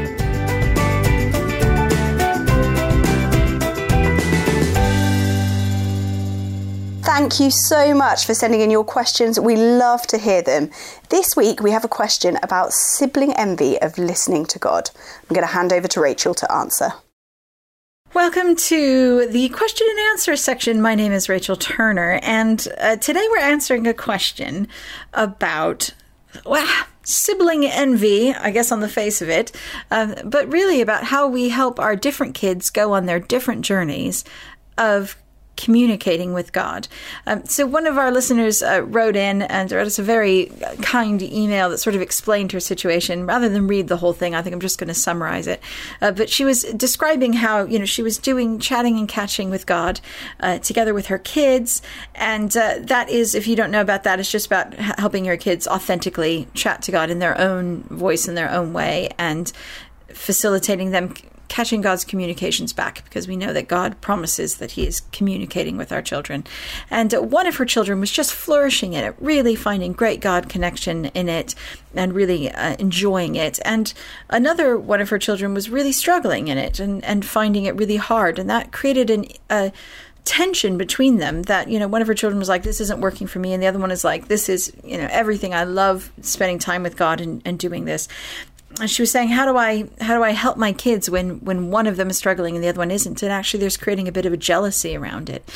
Thank 7.08 7.40
you 7.40 7.52
so 7.52 7.96
much 7.96 8.26
for 8.26 8.34
sending 8.34 8.60
in 8.60 8.70
your 8.70 8.84
questions. 8.84 9.40
We 9.40 9.56
love 9.56 10.06
to 10.08 10.18
hear 10.18 10.42
them. 10.42 10.70
This 11.08 11.38
week 11.38 11.62
we 11.62 11.72
have 11.72 11.86
a 11.86 11.88
question 11.88 12.38
about 12.44 12.74
sibling 12.74 13.32
envy 13.32 13.82
of 13.82 13.98
listening 13.98 14.46
to 14.48 14.60
God. 14.60 14.90
I'm 15.22 15.34
going 15.34 15.48
to 15.48 15.54
hand 15.54 15.72
over 15.72 15.88
to 15.88 16.02
Rachel 16.02 16.34
to 16.34 16.52
answer. 16.52 16.90
Welcome 18.14 18.58
to 18.58 19.26
the 19.28 19.48
question 19.50 19.88
and 19.90 20.00
answer 20.12 20.36
section. 20.36 20.82
My 20.82 20.96
name 20.96 21.14
is 21.14 21.30
Rachel 21.30 21.56
Turner, 21.56 22.20
and 22.24 22.68
uh, 22.78 22.98
today 22.98 23.26
we're 23.32 23.40
answering 23.40 23.88
a 23.88 23.94
question 23.94 24.68
about 25.14 25.94
well, 26.46 26.68
sibling 27.04 27.66
envy, 27.66 28.34
I 28.34 28.52
guess, 28.52 28.70
on 28.70 28.82
the 28.82 28.90
face 28.90 29.22
of 29.22 29.30
it, 29.30 29.54
uh, 29.92 30.24
but 30.26 30.52
really 30.52 30.82
about 30.82 31.06
how 31.06 31.30
we 31.30 31.48
help 31.48 31.80
our 31.80 31.96
different 31.96 32.36
kids 32.36 32.70
go 32.70 32.92
on 32.92 33.06
their 33.06 33.22
different 33.22 33.64
journeys 33.64 34.26
of 34.78 35.16
communicating 35.58 36.34
with 36.34 36.54
God. 36.54 36.88
Um, 37.26 37.46
so 37.46 37.66
one 37.66 37.88
of 37.88 37.98
our 37.98 38.12
listeners 38.12 38.64
uh, 38.64 38.84
wrote 38.84 39.16
in 39.16 39.42
and 39.42 39.72
wrote 39.72 39.88
us 39.88 40.00
a 40.00 40.04
very 40.04 40.52
kind 40.82 41.22
email 41.22 41.70
that 41.70 41.80
sort 41.80 41.96
of 41.96 42.02
explained 42.02 42.52
her 42.54 42.60
situation. 42.60 43.26
Rather 43.26 43.50
than 43.50 43.68
read 43.68 43.88
the 43.88 43.98
whole 43.98 44.14
thing, 44.14 44.36
I 44.36 44.42
think 44.42 44.54
I'm 44.54 44.60
just 44.60 44.80
going 44.80 44.88
to 44.88 44.94
summarize 44.94 45.48
it. 45.48 45.62
Uh, 46.02 46.12
but 46.12 46.30
she 46.30 46.46
was 46.46 46.64
describing 46.64 47.34
how 47.34 47.66
you 47.66 47.80
know 47.80 47.86
she 47.86 48.04
was 48.04 48.18
doing 48.18 48.60
chatting 48.60 48.98
and 48.98 49.08
catching 49.08 49.50
with 49.50 49.66
God 49.66 50.00
uh, 50.40 50.60
together 50.60 50.94
with 50.94 51.08
her 51.08 51.18
kids, 51.18 51.82
and 52.16 52.56
uh, 52.56 52.76
that 52.80 53.10
is, 53.10 53.36
if 53.36 53.48
you 53.48 53.56
don't 53.56 53.72
know 53.72 53.82
about 53.82 54.04
that, 54.04 54.20
it's 54.20 54.32
just 54.32 54.46
about 54.46 54.74
helping 54.76 55.26
your 55.26 55.38
kids 55.38 55.68
authentically 55.68 56.48
chat 56.54 56.82
to 56.84 56.92
God 56.92 57.10
in 57.10 57.20
their 57.20 57.38
own 57.40 57.84
voice 57.84 58.28
in 58.28 58.36
their 58.36 58.52
own 58.52 58.74
way 58.74 59.10
and 59.18 59.52
facilitating 60.10 60.92
them 60.92 61.14
catching 61.48 61.82
God's 61.82 62.06
communications 62.06 62.74
back 62.74 63.04
because 63.04 63.28
we 63.28 63.36
know 63.36 63.54
that 63.54 63.68
God 63.68 64.00
promises 64.02 64.58
that 64.58 64.72
He 64.72 64.86
is 64.86 65.02
communicating 65.12 65.78
with 65.78 65.92
our 65.92 66.02
children. 66.02 66.46
And 66.90 67.12
one 67.14 67.48
of 67.48 67.56
her 67.58 67.66
children 67.66 68.00
was 68.00 68.12
just 68.12 68.34
flourishing 68.34 68.94
in 68.94 69.04
it, 69.04 69.16
really 69.20 69.56
finding 69.56 69.94
great 69.94 70.20
God 70.20 70.50
connection 70.50 71.06
in 71.06 71.30
it 71.30 71.56
and 71.96 72.14
really 72.14 72.52
uh, 72.52 72.76
enjoying 72.80 73.36
it. 73.36 73.60
And 73.66 73.94
another 74.30 74.78
one 74.78 75.02
of 75.02 75.10
her 75.10 75.20
children 75.20 75.54
was 75.54 75.70
really 75.70 75.92
struggling 75.92 76.48
in 76.48 76.58
it 76.58 76.80
and, 76.80 77.04
and 77.04 77.26
finding 77.26 77.66
it 77.66 77.76
really 77.76 77.98
hard. 77.98 78.40
And 78.40 78.50
that 78.50 78.72
created 78.72 79.10
an, 79.10 79.26
a 79.50 79.72
tension 80.28 80.78
between 80.78 81.20
them 81.20 81.44
that 81.44 81.70
you 81.70 81.80
know 81.80 81.88
one 81.88 82.02
of 82.02 82.08
her 82.08 82.14
children 82.14 82.38
was 82.38 82.50
like 82.50 82.62
this 82.62 82.82
isn't 82.82 83.00
working 83.00 83.28
for 83.28 83.40
me 83.40 83.54
and 83.54 83.64
the 83.64 83.68
other 83.68 83.80
one 83.80 83.92
is 83.92 84.04
like 84.04 84.28
this 84.28 84.50
is 84.50 84.74
you 84.84 84.98
know 84.98 85.08
everything 85.10 85.54
i 85.54 85.64
love 85.64 86.12
spending 86.22 86.60
time 86.60 86.84
with 86.84 86.98
god 86.98 87.22
and, 87.22 87.42
and 87.46 87.58
doing 87.58 87.86
this 87.86 88.10
she 88.86 89.02
was 89.02 89.10
saying 89.10 89.30
how 89.30 89.46
do 89.46 89.58
i 89.58 89.90
how 90.02 90.16
do 90.16 90.24
i 90.24 90.32
help 90.32 90.58
my 90.58 90.72
kids 90.72 91.10
when 91.10 91.40
when 91.44 91.72
one 91.72 91.88
of 91.88 91.98
them 91.98 92.10
is 92.10 92.18
struggling 92.18 92.56
and 92.56 92.64
the 92.64 92.68
other 92.68 92.80
one 92.80 92.92
isn't? 92.92 93.24
And 93.24 93.32
actually 93.32 93.60
there's 93.60 93.78
creating 93.78 94.08
a 94.08 94.12
bit 94.12 94.26
of 94.26 94.34
a 94.34 94.38
jealousy 94.38 94.96
around 94.96 95.30
it. 95.30 95.50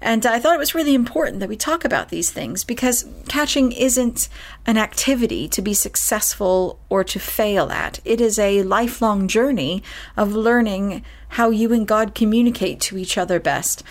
And 0.00 0.26
i 0.26 0.38
thought 0.38 0.54
it 0.54 0.58
was 0.58 0.74
really 0.74 0.94
important 0.94 1.40
that 1.40 1.48
we 1.48 1.56
talk 1.56 1.84
about 1.84 2.08
these 2.08 2.30
things 2.30 2.64
because 2.64 3.06
catching 3.28 3.72
isn't 3.72 4.28
an 4.66 4.76
activity 4.76 5.48
to 5.48 5.62
be 5.62 5.74
successful 5.74 6.78
or 6.88 7.04
to 7.04 7.18
fail 7.18 7.70
at. 7.70 8.00
It 8.04 8.20
is 8.20 8.38
a 8.38 8.62
lifelong 8.62 9.28
journey 9.28 9.82
of 10.16 10.32
learning 10.34 11.04
how 11.30 11.50
you 11.50 11.72
and 11.72 11.86
god 11.86 12.14
communicate 12.14 12.80
to 12.80 12.98
each 12.98 13.16
other 13.18 13.40
best 13.40 13.82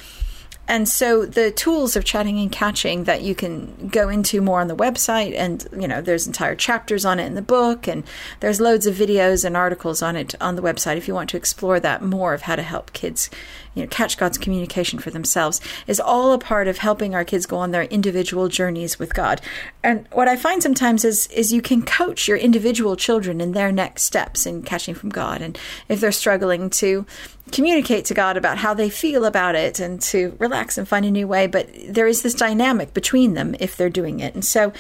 and 0.67 0.89
so 0.89 1.25
the 1.25 1.51
tools 1.51 1.95
of 1.95 2.03
chatting 2.03 2.39
and 2.39 2.51
catching 2.51 3.03
that 3.03 3.21
you 3.21 3.35
can 3.35 3.87
go 3.89 4.09
into 4.09 4.41
more 4.41 4.61
on 4.61 4.67
the 4.67 4.75
website 4.75 5.35
and 5.35 5.67
you 5.79 5.87
know 5.87 6.01
there's 6.01 6.27
entire 6.27 6.55
chapters 6.55 7.05
on 7.05 7.19
it 7.19 7.25
in 7.25 7.35
the 7.35 7.41
book 7.41 7.87
and 7.87 8.03
there's 8.39 8.59
loads 8.59 8.87
of 8.87 8.95
videos 8.95 9.45
and 9.45 9.55
articles 9.55 10.01
on 10.01 10.15
it 10.15 10.35
on 10.41 10.55
the 10.55 10.61
website 10.61 10.97
if 10.97 11.07
you 11.07 11.13
want 11.13 11.29
to 11.29 11.37
explore 11.37 11.79
that 11.79 12.01
more 12.01 12.33
of 12.33 12.43
how 12.43 12.55
to 12.55 12.63
help 12.63 12.91
kids 12.93 13.29
you 13.75 13.83
know 13.83 13.87
catch 13.87 14.17
God's 14.17 14.37
communication 14.37 14.97
for 14.97 15.11
themselves 15.11 15.61
is 15.85 15.99
all 15.99 16.31
a 16.31 16.39
part 16.39 16.67
of 16.67 16.79
helping 16.79 17.13
our 17.13 17.25
kids 17.25 17.45
go 17.45 17.57
on 17.57 17.71
their 17.71 17.83
individual 17.83 18.47
journeys 18.47 18.97
with 18.97 19.13
God. 19.13 19.41
And 19.83 20.07
what 20.11 20.27
I 20.27 20.35
find 20.35 20.63
sometimes 20.63 21.05
is 21.05 21.27
is 21.27 21.53
you 21.53 21.61
can 21.61 21.83
coach 21.83 22.27
your 22.27 22.37
individual 22.37 22.95
children 22.95 23.41
in 23.41 23.51
their 23.51 23.71
next 23.71 24.03
steps 24.03 24.45
in 24.45 24.63
catching 24.63 24.95
from 24.95 25.09
God 25.09 25.41
and 25.41 25.59
if 25.89 25.99
they're 25.99 26.11
struggling 26.11 26.69
to 26.71 27.05
communicate 27.51 28.05
to 28.05 28.13
God 28.13 28.37
about 28.37 28.57
how 28.57 28.73
they 28.73 28.89
feel 28.89 29.25
about 29.25 29.55
it 29.55 29.79
and 29.79 30.01
to 30.01 30.35
relax 30.55 30.77
and 30.77 30.87
find 30.87 31.05
a 31.05 31.11
new 31.11 31.27
way. 31.27 31.47
But 31.47 31.69
there 31.87 32.07
is 32.07 32.21
this 32.21 32.33
dynamic 32.33 32.93
between 32.93 33.33
them 33.33 33.55
if 33.59 33.75
they're 33.75 33.89
doing 33.89 34.19
it. 34.19 34.33
And 34.33 34.45
so, 34.45 34.71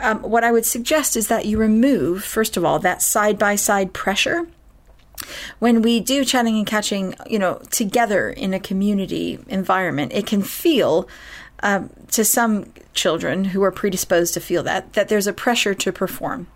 um, 0.00 0.22
what 0.22 0.44
I 0.44 0.52
would 0.52 0.66
suggest 0.66 1.16
is 1.16 1.28
that 1.28 1.46
you 1.46 1.58
remove, 1.58 2.24
first 2.24 2.56
of 2.56 2.64
all, 2.64 2.78
that 2.80 3.02
side 3.02 3.38
by 3.38 3.56
side 3.56 3.92
pressure. 3.92 4.46
When 5.58 5.82
we 5.82 6.00
do 6.00 6.24
chatting 6.24 6.56
and 6.56 6.66
catching, 6.66 7.14
you 7.26 7.38
know, 7.38 7.60
together 7.70 8.30
in 8.30 8.52
a 8.52 8.60
community 8.60 9.38
environment, 9.48 10.12
it 10.12 10.26
can 10.26 10.42
feel 10.42 11.08
um, 11.62 11.90
to 12.10 12.24
some 12.24 12.66
children 12.92 13.44
who 13.46 13.62
are 13.62 13.72
predisposed 13.72 14.34
to 14.34 14.40
feel 14.40 14.62
that 14.64 14.92
that 14.92 15.08
there's 15.08 15.26
a 15.26 15.32
pressure 15.32 15.74
to 15.74 15.92
perform 15.92 16.46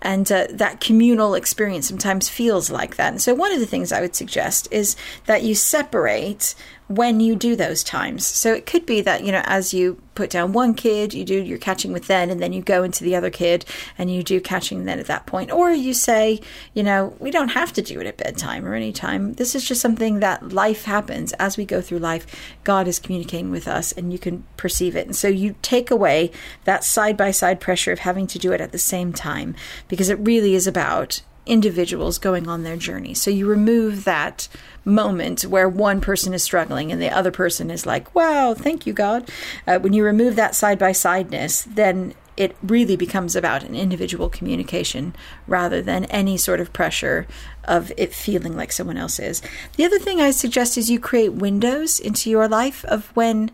and 0.00 0.30
uh, 0.30 0.46
that 0.50 0.80
communal 0.80 1.34
experience 1.34 1.88
sometimes 1.88 2.28
feels 2.28 2.70
like 2.70 2.96
that. 2.96 3.12
And 3.12 3.22
so, 3.22 3.34
one 3.34 3.52
of 3.52 3.60
the 3.60 3.66
things 3.66 3.92
I 3.92 4.00
would 4.00 4.14
suggest 4.14 4.68
is 4.70 4.96
that 5.26 5.42
you 5.42 5.54
separate 5.54 6.54
when 6.88 7.20
you 7.20 7.36
do 7.36 7.54
those 7.54 7.84
times. 7.84 8.26
So 8.26 8.54
it 8.54 8.66
could 8.66 8.86
be 8.86 9.02
that, 9.02 9.22
you 9.22 9.30
know, 9.30 9.42
as 9.44 9.74
you 9.74 10.00
put 10.14 10.30
down 10.30 10.52
one 10.52 10.74
kid, 10.74 11.14
you 11.14 11.24
do 11.24 11.40
your 11.40 11.58
catching 11.58 11.92
with 11.92 12.06
then, 12.06 12.30
and 12.30 12.42
then 12.42 12.52
you 12.52 12.62
go 12.62 12.82
into 12.82 13.04
the 13.04 13.14
other 13.14 13.30
kid 13.30 13.64
and 13.96 14.10
you 14.10 14.22
do 14.22 14.40
catching 14.40 14.84
then 14.84 14.98
at 14.98 15.06
that 15.06 15.26
point. 15.26 15.52
Or 15.52 15.70
you 15.70 15.92
say, 15.92 16.40
you 16.74 16.82
know, 16.82 17.14
we 17.20 17.30
don't 17.30 17.50
have 17.50 17.72
to 17.74 17.82
do 17.82 18.00
it 18.00 18.06
at 18.06 18.16
bedtime 18.16 18.66
or 18.66 18.74
any 18.74 18.90
time. 18.90 19.34
This 19.34 19.54
is 19.54 19.68
just 19.68 19.82
something 19.82 20.20
that 20.20 20.52
life 20.52 20.84
happens 20.84 21.34
as 21.34 21.56
we 21.56 21.64
go 21.64 21.80
through 21.80 21.98
life. 21.98 22.26
God 22.64 22.88
is 22.88 22.98
communicating 22.98 23.50
with 23.50 23.68
us 23.68 23.92
and 23.92 24.10
you 24.10 24.18
can 24.18 24.44
perceive 24.56 24.96
it. 24.96 25.06
And 25.06 25.14
so 25.14 25.28
you 25.28 25.56
take 25.60 25.90
away 25.90 26.32
that 26.64 26.84
side 26.84 27.16
by 27.16 27.30
side 27.30 27.60
pressure 27.60 27.92
of 27.92 28.00
having 28.00 28.26
to 28.28 28.38
do 28.38 28.52
it 28.52 28.60
at 28.60 28.72
the 28.72 28.78
same 28.78 29.12
time 29.12 29.54
because 29.88 30.08
it 30.08 30.18
really 30.18 30.54
is 30.54 30.66
about 30.66 31.20
individuals 31.48 32.18
going 32.18 32.48
on 32.48 32.62
their 32.62 32.76
journey. 32.76 33.14
So 33.14 33.30
you 33.30 33.46
remove 33.46 34.04
that 34.04 34.48
moment 34.84 35.42
where 35.42 35.68
one 35.68 36.00
person 36.00 36.32
is 36.32 36.42
struggling 36.42 36.92
and 36.92 37.00
the 37.00 37.10
other 37.10 37.30
person 37.30 37.70
is 37.70 37.86
like, 37.86 38.14
wow, 38.14 38.54
thank 38.54 38.86
you, 38.86 38.92
God. 38.92 39.28
Uh, 39.66 39.78
when 39.78 39.92
you 39.92 40.04
remove 40.04 40.36
that 40.36 40.54
side 40.54 40.78
by 40.78 40.92
sideness, 40.92 41.64
then 41.64 42.14
it 42.36 42.56
really 42.62 42.94
becomes 42.94 43.34
about 43.34 43.64
an 43.64 43.74
individual 43.74 44.28
communication 44.28 45.14
rather 45.48 45.82
than 45.82 46.04
any 46.04 46.36
sort 46.36 46.60
of 46.60 46.72
pressure 46.72 47.26
of 47.64 47.90
it 47.96 48.14
feeling 48.14 48.56
like 48.56 48.70
someone 48.70 48.96
else 48.96 49.18
is. 49.18 49.42
The 49.76 49.84
other 49.84 49.98
thing 49.98 50.20
I 50.20 50.30
suggest 50.30 50.78
is 50.78 50.88
you 50.88 51.00
create 51.00 51.32
windows 51.32 51.98
into 51.98 52.30
your 52.30 52.46
life 52.46 52.84
of 52.84 53.06
when 53.16 53.50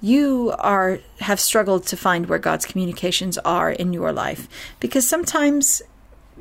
you 0.00 0.52
are 0.58 0.98
have 1.20 1.38
struggled 1.38 1.86
to 1.86 1.96
find 1.96 2.26
where 2.26 2.38
God's 2.38 2.66
communications 2.66 3.38
are 3.38 3.70
in 3.70 3.92
your 3.92 4.12
life 4.12 4.48
because 4.80 5.06
sometimes 5.06 5.80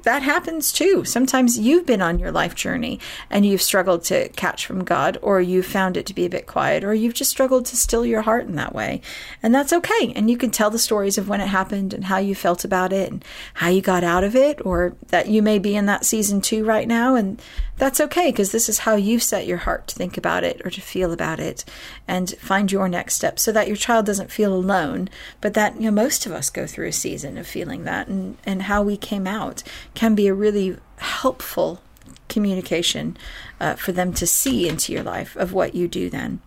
that 0.04 0.24
happens 0.24 0.72
too. 0.72 1.06
Sometimes 1.06 1.58
you've 1.58 1.86
been 1.86 2.02
on 2.02 2.20
your 2.20 2.32
life 2.32 2.56
journey 2.56 3.00
and 3.30 3.46
you've 3.46 3.62
struggled 3.62 4.04
to 4.06 4.30
catch 4.30 4.66
from 4.66 4.84
God, 4.84 5.18
or 5.22 5.42
you've 5.42 5.66
found 5.66 5.98
it 5.98 6.06
to 6.08 6.14
be 6.14 6.26
a 6.26 6.30
bit 6.30 6.48
quiet, 6.48 6.84
or 6.84 6.94
you've 6.94 7.14
just 7.14 7.32
struggled 7.32 7.66
to 7.68 7.78
still 7.78 8.06
your 8.06 8.22
heart 8.22 8.46
in 8.46 8.56
that 8.56 8.74
way. 8.74 9.02
And 9.42 9.54
that's 9.54 9.74
okay. 9.74 10.14
And 10.16 10.30
you 10.30 10.38
can 10.38 10.52
tell 10.52 10.70
the 10.70 10.80
stories 10.80 11.18
of 11.18 11.30
when 11.30 11.42
it 11.42 11.48
happened 11.48 11.94
and 11.94 12.06
how 12.06 12.18
you 12.18 12.36
felt 12.36 12.64
about 12.64 12.94
it 12.94 13.12
and 13.12 13.26
how 13.56 13.70
you 13.70 13.82
got 13.82 14.04
out 14.04 14.24
of 14.24 14.36
it, 14.36 14.66
or 14.66 14.96
that 15.08 15.28
you 15.28 15.42
may 15.42 15.60
be 15.60 15.76
in 15.76 15.86
that 15.86 16.06
season 16.06 16.42
too 16.42 16.64
right 16.64 16.88
now. 16.88 17.16
And 17.16 17.42
that's 17.82 18.00
okay 18.00 18.28
because 18.28 18.52
this 18.52 18.70
is 18.70 18.78
how 18.78 18.94
you've 18.96 19.24
set 19.24 19.48
your 19.48 19.58
heart 19.58 19.88
to 19.88 19.96
think 19.96 20.16
about 20.16 20.44
it 20.44 20.62
or 20.64 20.70
to 20.70 20.80
feel 20.80 21.12
about 21.12 21.40
it 21.40 21.66
and 22.08 22.30
find 22.38 22.72
your 22.72 22.88
next 22.88 23.16
step 23.16 23.40
so 23.40 23.52
that 23.52 23.66
your 23.66 23.76
child 23.76 24.06
doesn't 24.06 24.30
feel 24.30 24.54
alone, 24.54 25.10
but 25.42 25.56
that 25.56 25.74
you 25.78 25.90
know 25.90 25.92
most 25.92 26.28
of 26.28 26.32
us 26.32 26.52
go 26.52 26.68
through 26.68 26.86
a 26.86 26.92
season 26.92 27.40
of 27.40 27.48
feeling 27.48 27.84
that 27.86 28.08
and, 28.08 28.38
and 28.46 28.62
how 28.62 28.84
we 28.84 28.96
came 28.96 29.26
out 29.26 29.64
can 29.96 30.14
be 30.14 30.28
a 30.28 30.34
really 30.34 30.78
helpful 30.98 31.82
communication 32.30 33.18
uh, 33.60 33.74
for 33.74 33.92
them 33.92 34.14
to 34.14 34.28
see 34.28 34.70
into 34.70 34.94
your 34.94 35.02
life 35.02 35.36
of 35.36 35.52
what 35.52 35.74
you 35.74 35.88
do 35.88 36.08
then. 36.08 36.40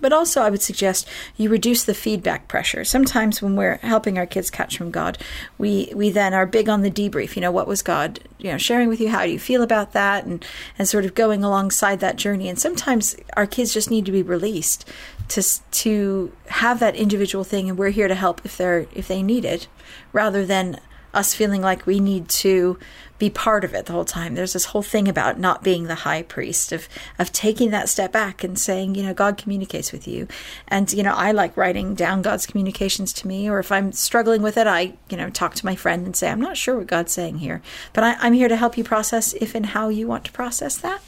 But 0.00 0.12
also, 0.12 0.42
I 0.42 0.50
would 0.50 0.62
suggest 0.62 1.08
you 1.36 1.48
reduce 1.48 1.84
the 1.84 1.94
feedback 1.94 2.48
pressure. 2.48 2.84
Sometimes 2.84 3.42
when 3.42 3.56
we're 3.56 3.76
helping 3.76 4.18
our 4.18 4.26
kids 4.26 4.50
catch 4.50 4.76
from 4.76 4.90
God, 4.90 5.18
we 5.58 5.92
we 5.94 6.10
then 6.10 6.34
are 6.34 6.46
big 6.46 6.68
on 6.68 6.82
the 6.82 6.90
debrief. 6.90 7.36
You 7.36 7.42
know, 7.42 7.52
what 7.52 7.66
was 7.66 7.82
God, 7.82 8.20
you 8.38 8.50
know, 8.50 8.58
sharing 8.58 8.88
with 8.88 9.00
you? 9.00 9.10
How 9.10 9.24
do 9.24 9.32
you 9.32 9.38
feel 9.38 9.62
about 9.62 9.92
that? 9.92 10.24
And 10.24 10.44
and 10.78 10.88
sort 10.88 11.04
of 11.04 11.14
going 11.14 11.44
alongside 11.44 12.00
that 12.00 12.16
journey. 12.16 12.48
And 12.48 12.58
sometimes 12.58 13.16
our 13.36 13.46
kids 13.46 13.74
just 13.74 13.90
need 13.90 14.06
to 14.06 14.12
be 14.12 14.22
released 14.22 14.88
to 15.28 15.42
to 15.70 16.32
have 16.46 16.80
that 16.80 16.96
individual 16.96 17.44
thing, 17.44 17.68
and 17.68 17.78
we're 17.78 17.90
here 17.90 18.08
to 18.08 18.14
help 18.14 18.40
if 18.44 18.56
they're 18.56 18.86
if 18.92 19.08
they 19.08 19.22
need 19.22 19.44
it, 19.44 19.68
rather 20.12 20.44
than 20.44 20.80
us 21.12 21.34
feeling 21.34 21.60
like 21.60 21.86
we 21.86 21.98
need 22.00 22.28
to 22.28 22.78
be 23.20 23.30
part 23.30 23.64
of 23.64 23.74
it 23.74 23.84
the 23.84 23.92
whole 23.92 24.06
time. 24.06 24.34
There's 24.34 24.54
this 24.54 24.64
whole 24.64 24.82
thing 24.82 25.06
about 25.06 25.38
not 25.38 25.62
being 25.62 25.84
the 25.84 25.94
high 25.94 26.22
priest 26.22 26.72
of 26.72 26.88
of 27.18 27.30
taking 27.30 27.70
that 27.70 27.88
step 27.88 28.10
back 28.10 28.42
and 28.42 28.58
saying, 28.58 28.94
you 28.94 29.02
know, 29.02 29.12
God 29.12 29.36
communicates 29.36 29.92
with 29.92 30.08
you. 30.08 30.26
And 30.66 30.90
you 30.92 31.02
know, 31.02 31.12
I 31.12 31.30
like 31.30 31.56
writing 31.56 31.94
down 31.94 32.22
God's 32.22 32.46
communications 32.46 33.12
to 33.12 33.28
me, 33.28 33.48
or 33.48 33.58
if 33.60 33.70
I'm 33.70 33.92
struggling 33.92 34.40
with 34.40 34.56
it, 34.56 34.66
I 34.66 34.94
you 35.10 35.16
know 35.16 35.28
talk 35.28 35.54
to 35.56 35.66
my 35.66 35.76
friend 35.76 36.06
and 36.06 36.16
say, 36.16 36.30
I'm 36.30 36.40
not 36.40 36.56
sure 36.56 36.78
what 36.78 36.86
God's 36.86 37.12
saying 37.12 37.38
here, 37.38 37.60
but 37.92 38.02
I, 38.02 38.26
am 38.26 38.32
here 38.32 38.48
to 38.48 38.56
help 38.56 38.78
you 38.78 38.82
process 38.82 39.34
if 39.34 39.54
and 39.54 39.66
how 39.66 39.90
you 39.90 40.08
want 40.08 40.24
to 40.24 40.32
process 40.32 40.78
that. 40.78 41.02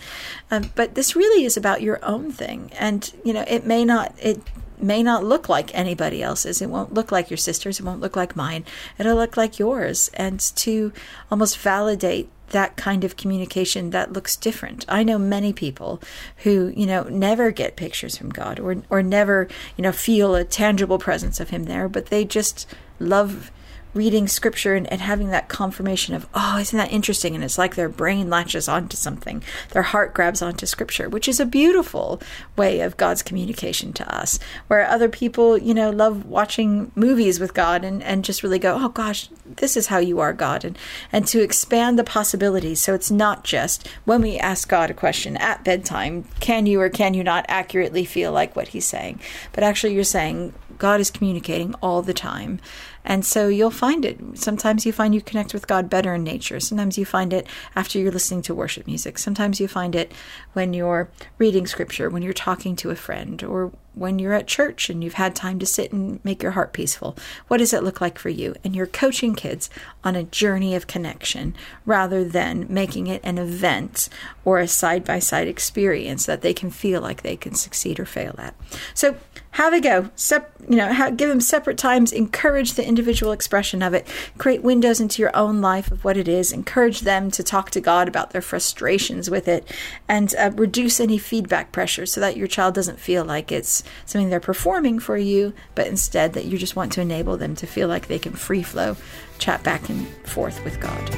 Um, 0.51 0.71
but 0.75 0.95
this 0.95 1.17
really 1.17 1.45
is 1.45 1.57
about 1.57 1.81
your 1.81 1.99
own 2.05 2.31
thing, 2.31 2.71
and 2.79 3.11
you 3.25 3.33
know, 3.33 3.45
it 3.49 3.65
may 3.65 3.87
not 3.87 4.15
it 4.21 4.39
may 4.81 5.03
not 5.03 5.25
look 5.25 5.49
like 5.49 5.75
anybody 5.75 6.23
else's. 6.23 6.63
It 6.63 6.71
won't 6.71 6.95
look 6.95 7.13
like 7.13 7.31
your 7.31 7.37
sister's. 7.37 7.81
It 7.81 7.85
won't 7.85 8.01
look 8.01 8.17
like 8.17 8.37
mine. 8.37 8.65
It'll 8.99 9.17
look 9.17 9.37
like 9.37 9.59
yours. 9.59 10.11
And 10.15 10.41
to 10.57 10.93
almost 11.31 11.59
validate 11.59 12.29
that 12.53 12.77
kind 12.77 13.03
of 13.03 13.17
communication 13.17 13.91
that 13.91 14.13
looks 14.13 14.37
different. 14.37 14.85
I 14.89 15.03
know 15.03 15.19
many 15.19 15.53
people 15.53 16.01
who, 16.39 16.73
you 16.77 16.87
know, 16.87 17.05
never 17.05 17.51
get 17.51 17.77
pictures 17.77 18.17
from 18.17 18.31
God 18.31 18.61
or 18.61 18.77
or 18.91 19.03
never, 19.03 19.49
you 19.77 19.83
know, 19.83 19.93
feel 19.93 20.35
a 20.35 20.45
tangible 20.45 20.99
presence 20.99 21.41
of 21.41 21.51
him 21.51 21.65
there, 21.65 21.89
but 21.89 22.07
they 22.07 22.25
just 22.25 22.67
love 22.99 23.51
reading 23.95 24.27
scripture 24.27 24.75
and, 24.75 24.91
and, 24.91 25.01
having 25.01 25.29
that 25.29 25.49
confirmation 25.49 26.15
of, 26.15 26.27
oh, 26.35 26.59
isn't 26.59 26.77
that 26.77 26.93
interesting? 26.93 27.35
And 27.35 27.45
it's 27.45 27.59
like 27.59 27.75
their 27.75 27.89
brain 27.89 28.31
latches 28.31 28.69
onto 28.69 28.97
something, 28.97 29.43
their 29.71 29.83
heart 29.83 30.15
grabs 30.15 30.41
onto 30.41 30.65
scripture, 30.67 31.09
which 31.09 31.29
is 31.29 31.41
a 31.41 31.47
beautiful 31.47 32.21
way 32.57 32.81
of 32.81 32.97
God's 32.97 33.23
communication 33.23 33.93
to 33.95 34.15
us. 34.15 34.39
Where 34.69 34.87
other 34.87 35.09
people, 35.09 35.59
you 35.59 35.75
know, 35.75 35.91
love 35.91 36.25
watching 36.25 36.93
movies 36.95 37.41
with 37.41 37.55
God 37.55 37.85
and, 37.85 38.03
and 38.03 38.25
just 38.25 38.43
really 38.43 38.59
go, 38.59 38.79
oh 38.81 38.89
gosh, 38.89 39.29
this 39.45 39.77
is 39.77 39.89
how 39.89 39.99
you 39.99 40.21
are, 40.21 40.33
God. 40.33 40.65
And, 40.65 40.79
and 41.11 41.27
to 41.27 41.43
expand 41.43 41.99
the 41.99 42.05
possibilities. 42.05 42.81
So 42.81 42.95
it's 42.95 43.11
not 43.11 43.45
just 43.45 43.89
when 44.05 44.23
we 44.23 44.39
ask 44.39 44.69
God 44.69 44.91
a 44.91 44.95
question 44.95 45.37
at 45.37 45.65
bedtime, 45.65 46.25
can 46.41 46.67
you 46.67 46.81
or 46.81 46.89
can 46.89 47.15
you 47.15 47.25
not 47.25 47.45
accurately 47.49 48.05
feel 48.05 48.33
like 48.33 48.57
what 48.57 48.69
he's 48.69 48.87
saying? 48.87 49.21
But 49.53 49.65
actually, 49.65 49.95
you're 49.95 50.05
saying, 50.05 50.55
God 50.79 51.01
is 51.01 51.11
communicating 51.11 51.75
all 51.75 52.03
the 52.03 52.15
time 52.15 52.61
And 53.05 53.25
so 53.25 53.49
you'll 53.49 53.71
find 53.71 54.05
it. 54.05 54.19
Sometimes 54.35 54.87
you 54.87 54.93
find 54.93 55.15
you 55.15 55.21
connect 55.21 55.53
with 55.53 55.67
God 55.67 55.91
better 55.91 56.15
in 56.15 56.23
nature. 56.23 56.61
Sometimes 56.61 56.97
you 56.97 57.05
find 57.05 57.33
it 57.33 57.47
after 57.75 57.99
you're 57.99 58.13
listening 58.13 58.43
to 58.43 58.55
worship 58.55 58.87
music. 58.87 59.19
Sometimes 59.19 59.61
you 59.61 59.69
find 59.69 59.95
it 59.95 60.13
when 60.53 60.73
you're 60.73 61.11
reading 61.39 61.67
scripture, 61.67 62.09
when 62.09 62.23
you're 62.23 62.33
talking 62.33 62.77
to 62.77 62.91
a 62.91 62.97
friend, 62.97 63.43
or 63.43 63.73
when 63.95 64.19
you're 64.19 64.33
at 64.33 64.47
church 64.47 64.89
and 64.89 65.03
you've 65.03 65.15
had 65.15 65.35
time 65.35 65.59
to 65.59 65.67
sit 65.67 65.93
and 65.93 66.25
make 66.25 66.43
your 66.43 66.53
heart 66.53 66.73
peaceful. 66.73 67.17
What 67.49 67.59
does 67.59 67.73
it 67.73 67.83
look 67.83 68.01
like 68.01 68.19
for 68.19 68.29
you? 68.29 68.55
And 68.65 68.75
you're 68.75 68.87
coaching 68.87 69.35
kids 69.35 69.69
on 70.03 70.17
a 70.17 70.25
journey 70.25 70.75
of 70.75 70.87
connection 70.87 71.55
rather 71.85 72.25
than 72.25 72.67
making 72.69 73.07
it 73.07 73.21
an 73.23 73.39
event 73.39 74.09
or 74.45 74.59
a 74.59 74.69
side 74.69 75.05
by 75.05 75.19
side 75.19 75.49
experience 75.49 76.27
that 76.27 76.41
they 76.43 76.55
can 76.55 76.71
feel 76.71 77.01
like 77.01 77.23
they 77.23 77.37
can 77.37 77.55
succeed 77.55 78.01
or 78.01 78.07
fail 78.07 78.35
at. 78.39 78.55
So 78.95 79.17
have 79.53 79.75
a 79.75 79.81
go. 79.81 80.11
Sep- 80.17 80.51
you 80.69 80.77
know, 80.77 80.93
have, 80.93 81.17
give 81.17 81.29
them 81.29 81.41
separate 81.41 81.77
times. 81.77 82.13
Encourage 82.13 82.75
the 82.75 82.87
individual 82.87 83.33
expression 83.33 83.83
of 83.83 83.93
it. 83.93 84.07
Create 84.39 84.63
windows 84.63 85.01
into 85.01 85.21
your 85.21 85.35
own 85.37 85.61
life 85.61 85.91
of 85.91 86.05
what 86.05 86.17
it 86.17 86.29
is. 86.29 86.53
Encourage 86.53 87.01
them 87.01 87.31
to 87.33 87.43
talk 87.43 87.71
to 87.71 87.81
God 87.81 88.09
about 88.09 88.31
their 88.31 88.41
frustrations 88.41 89.29
with 89.29 89.49
it, 89.49 89.71
and 90.09 90.35
uh, 90.37 90.51
reduce 90.55 91.01
any 91.01 91.19
feedback 91.19 91.73
pressure 91.73 92.07
so 92.07 92.21
that 92.21 92.37
your 92.37 92.47
child 92.47 92.75
doesn't 92.75 93.01
feel 93.01 93.25
like 93.25 93.53
it's 93.53 93.82
something 94.07 94.31
they're 94.31 94.41
performing 94.41 94.99
for 94.99 95.17
you, 95.17 95.53
but 95.75 95.87
instead 95.87 96.33
that 96.35 96.45
you 96.45 96.59
just 96.59 96.77
want 96.77 96.93
to 96.93 97.01
enable 97.01 97.37
them 97.37 97.55
to 97.57 97.67
feel 97.67 97.89
like 97.89 98.07
they 98.07 98.19
can 98.19 98.33
free 98.33 98.63
flow, 98.63 98.97
chat 99.39 99.63
back 99.63 99.89
and 99.89 100.07
forth 100.27 100.63
with 100.65 100.81
God. 100.81 101.11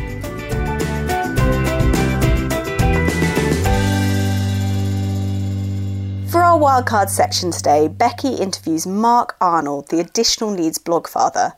For 6.34 6.42
our 6.42 6.58
wildcard 6.58 7.10
section 7.10 7.52
today, 7.52 7.86
Becky 7.86 8.34
interviews 8.34 8.88
Mark 8.88 9.36
Arnold, 9.40 9.88
the 9.90 10.00
additional 10.00 10.50
needs 10.50 10.78
blog 10.78 11.06
father, 11.06 11.52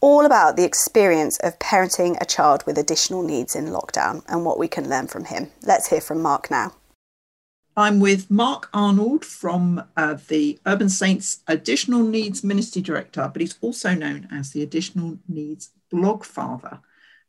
all 0.00 0.24
about 0.24 0.56
the 0.56 0.64
experience 0.64 1.38
of 1.40 1.58
parenting 1.58 2.16
a 2.20 2.24
child 2.24 2.64
with 2.66 2.78
additional 2.78 3.22
needs 3.22 3.54
in 3.54 3.66
lockdown 3.66 4.24
and 4.28 4.44
what 4.44 4.58
we 4.58 4.68
can 4.68 4.88
learn 4.88 5.06
from 5.06 5.26
him. 5.26 5.50
Let's 5.62 5.88
hear 5.88 6.00
from 6.00 6.22
Mark 6.22 6.50
now. 6.50 6.72
I'm 7.76 8.00
with 8.00 8.30
Mark 8.30 8.68
Arnold 8.74 9.24
from 9.24 9.82
uh, 9.96 10.18
the 10.28 10.58
Urban 10.66 10.88
Saints 10.88 11.40
Additional 11.48 12.02
Needs 12.02 12.44
Ministry 12.44 12.82
Director, 12.82 13.30
but 13.32 13.40
he's 13.40 13.56
also 13.60 13.94
known 13.94 14.28
as 14.30 14.50
the 14.50 14.62
Additional 14.62 15.18
Needs 15.28 15.70
blog 15.90 16.24
father. 16.24 16.80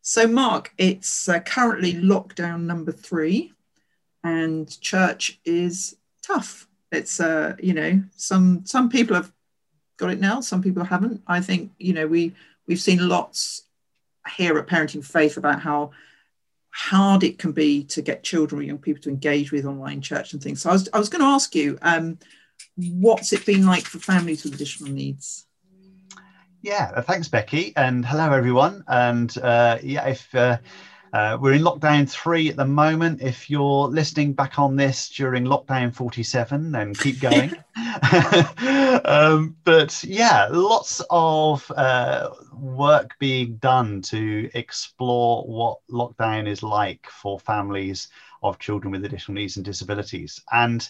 So, 0.02 0.28
Mark, 0.28 0.74
it's 0.78 1.30
uh, 1.30 1.40
currently 1.40 1.94
lockdown 1.94 2.64
number 2.64 2.92
three, 2.92 3.54
and 4.24 4.80
church 4.82 5.40
is 5.46 5.96
tough 6.22 6.68
it's 6.94 7.20
uh 7.20 7.56
you 7.62 7.74
know 7.74 8.02
some 8.16 8.66
some 8.66 8.90
people 8.90 9.16
have 9.16 9.32
got 9.98 10.12
it 10.12 10.20
now 10.20 10.40
some 10.40 10.62
people 10.62 10.84
haven't 10.84 11.22
i 11.28 11.42
think 11.42 11.72
you 11.80 11.94
know 11.94 12.08
we 12.08 12.34
we've 12.68 12.80
seen 12.80 13.10
lots 13.10 13.64
here 14.38 14.58
at 14.58 14.68
parenting 14.68 15.04
faith 15.04 15.36
about 15.36 15.60
how 15.60 15.92
hard 16.74 17.24
it 17.24 17.38
can 17.38 17.52
be 17.52 17.84
to 17.84 18.02
get 18.02 18.24
children 18.24 18.60
or 18.60 18.64
young 18.64 18.80
people 18.80 19.02
to 19.04 19.10
engage 19.10 19.52
with 19.52 19.66
online 19.66 20.02
church 20.02 20.34
and 20.34 20.42
things. 20.42 20.62
So 20.62 20.72
i 20.72 20.74
was, 20.74 20.90
I 20.92 20.98
was 20.98 21.08
going 21.08 21.22
to 21.22 21.28
ask 21.28 21.54
you 21.54 21.78
um, 21.84 22.18
what's 22.76 23.32
it 23.32 23.46
been 23.46 23.66
like 23.66 23.84
for 23.84 24.00
families 24.00 24.44
with 24.44 24.56
additional 24.56 24.92
needs? 24.92 25.46
Yeah 26.62 27.02
thanks 27.02 27.28
becky 27.28 27.74
and 27.76 28.04
hello 28.04 28.32
everyone. 28.32 28.84
And 28.88 29.36
uh, 29.38 29.78
yeah 29.84 30.08
if 30.08 30.34
uh, 30.34 30.58
uh, 31.14 31.38
we're 31.40 31.54
in 31.54 31.62
lockdown 31.62 32.10
three 32.10 32.50
at 32.50 32.56
the 32.56 32.66
moment. 32.66 33.22
If 33.22 33.48
you're 33.48 33.88
listening 33.88 34.34
back 34.34 34.58
on 34.58 34.76
this 34.76 35.10
during 35.10 35.46
lockdown 35.46 35.94
47, 35.94 36.72
then 36.72 36.96
keep 36.96 37.20
going. 37.20 37.54
um, 39.06 39.56
but 39.64 40.04
yeah, 40.04 40.48
lots 40.52 41.04
of 41.12 41.70
uh, 41.76 42.32
work 42.52 43.14
being 43.20 43.58
done 43.58 44.02
to 44.02 44.50
explore 44.56 45.44
what 45.44 45.78
lockdown 45.88 46.48
is 46.48 46.64
like 46.64 47.08
for 47.12 47.40
families 47.40 48.08
of 48.42 48.58
children 48.58 48.92
with 48.92 49.06
additional 49.06 49.36
needs 49.36 49.56
and 49.56 49.64
disabilities. 49.64 50.42
And 50.52 50.90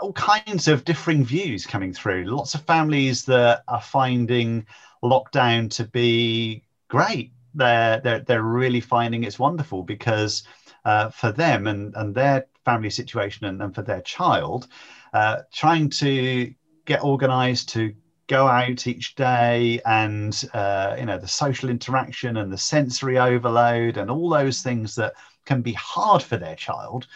all 0.00 0.12
kinds 0.14 0.66
of 0.66 0.84
differing 0.84 1.24
views 1.24 1.64
coming 1.64 1.92
through. 1.92 2.24
Lots 2.24 2.56
of 2.56 2.62
families 2.62 3.24
that 3.26 3.62
are 3.68 3.80
finding 3.80 4.66
lockdown 5.00 5.70
to 5.76 5.84
be 5.84 6.64
great 6.88 7.30
they're 7.54 8.00
they're 8.00 8.20
they're 8.20 8.42
really 8.42 8.80
finding 8.80 9.24
it's 9.24 9.38
wonderful 9.38 9.82
because 9.82 10.42
uh, 10.84 11.10
for 11.10 11.32
them 11.32 11.66
and 11.66 11.94
and 11.96 12.14
their 12.14 12.46
family 12.64 12.90
situation 12.90 13.46
and, 13.46 13.62
and 13.62 13.74
for 13.74 13.82
their 13.82 14.02
child, 14.02 14.68
uh, 15.12 15.42
trying 15.52 15.88
to 15.90 16.52
get 16.84 17.02
organised 17.02 17.68
to 17.70 17.94
go 18.28 18.46
out 18.46 18.86
each 18.86 19.14
day 19.14 19.80
and 19.84 20.48
uh, 20.54 20.96
you 20.98 21.06
know 21.06 21.18
the 21.18 21.28
social 21.28 21.68
interaction 21.68 22.36
and 22.38 22.52
the 22.52 22.58
sensory 22.58 23.18
overload 23.18 23.96
and 23.96 24.10
all 24.10 24.28
those 24.28 24.62
things 24.62 24.94
that 24.94 25.12
can 25.44 25.60
be 25.60 25.72
hard 25.72 26.22
for 26.22 26.36
their 26.36 26.56
child 26.56 27.06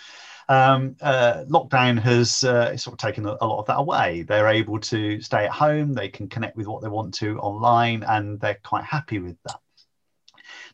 um, 0.48 0.96
uh, 1.00 1.44
lockdown 1.48 1.98
has 1.98 2.44
uh, 2.44 2.76
sort 2.76 2.94
of 2.94 2.98
taken 2.98 3.26
a, 3.26 3.36
a, 3.40 3.46
lot 3.46 3.58
of 3.58 3.66
that 3.66 3.78
away. 3.78 4.22
They're 4.22 4.48
able 4.48 4.78
to 4.78 5.20
stay 5.20 5.44
at 5.44 5.50
home, 5.50 5.92
they 5.92 6.08
can 6.08 6.28
connect 6.28 6.56
with 6.56 6.66
what 6.66 6.82
they 6.82 6.88
want 6.88 7.14
to 7.14 7.38
online, 7.40 8.04
and 8.04 8.38
they're 8.40 8.58
quite 8.62 8.84
happy 8.84 9.18
with 9.18 9.36
that. 9.44 9.60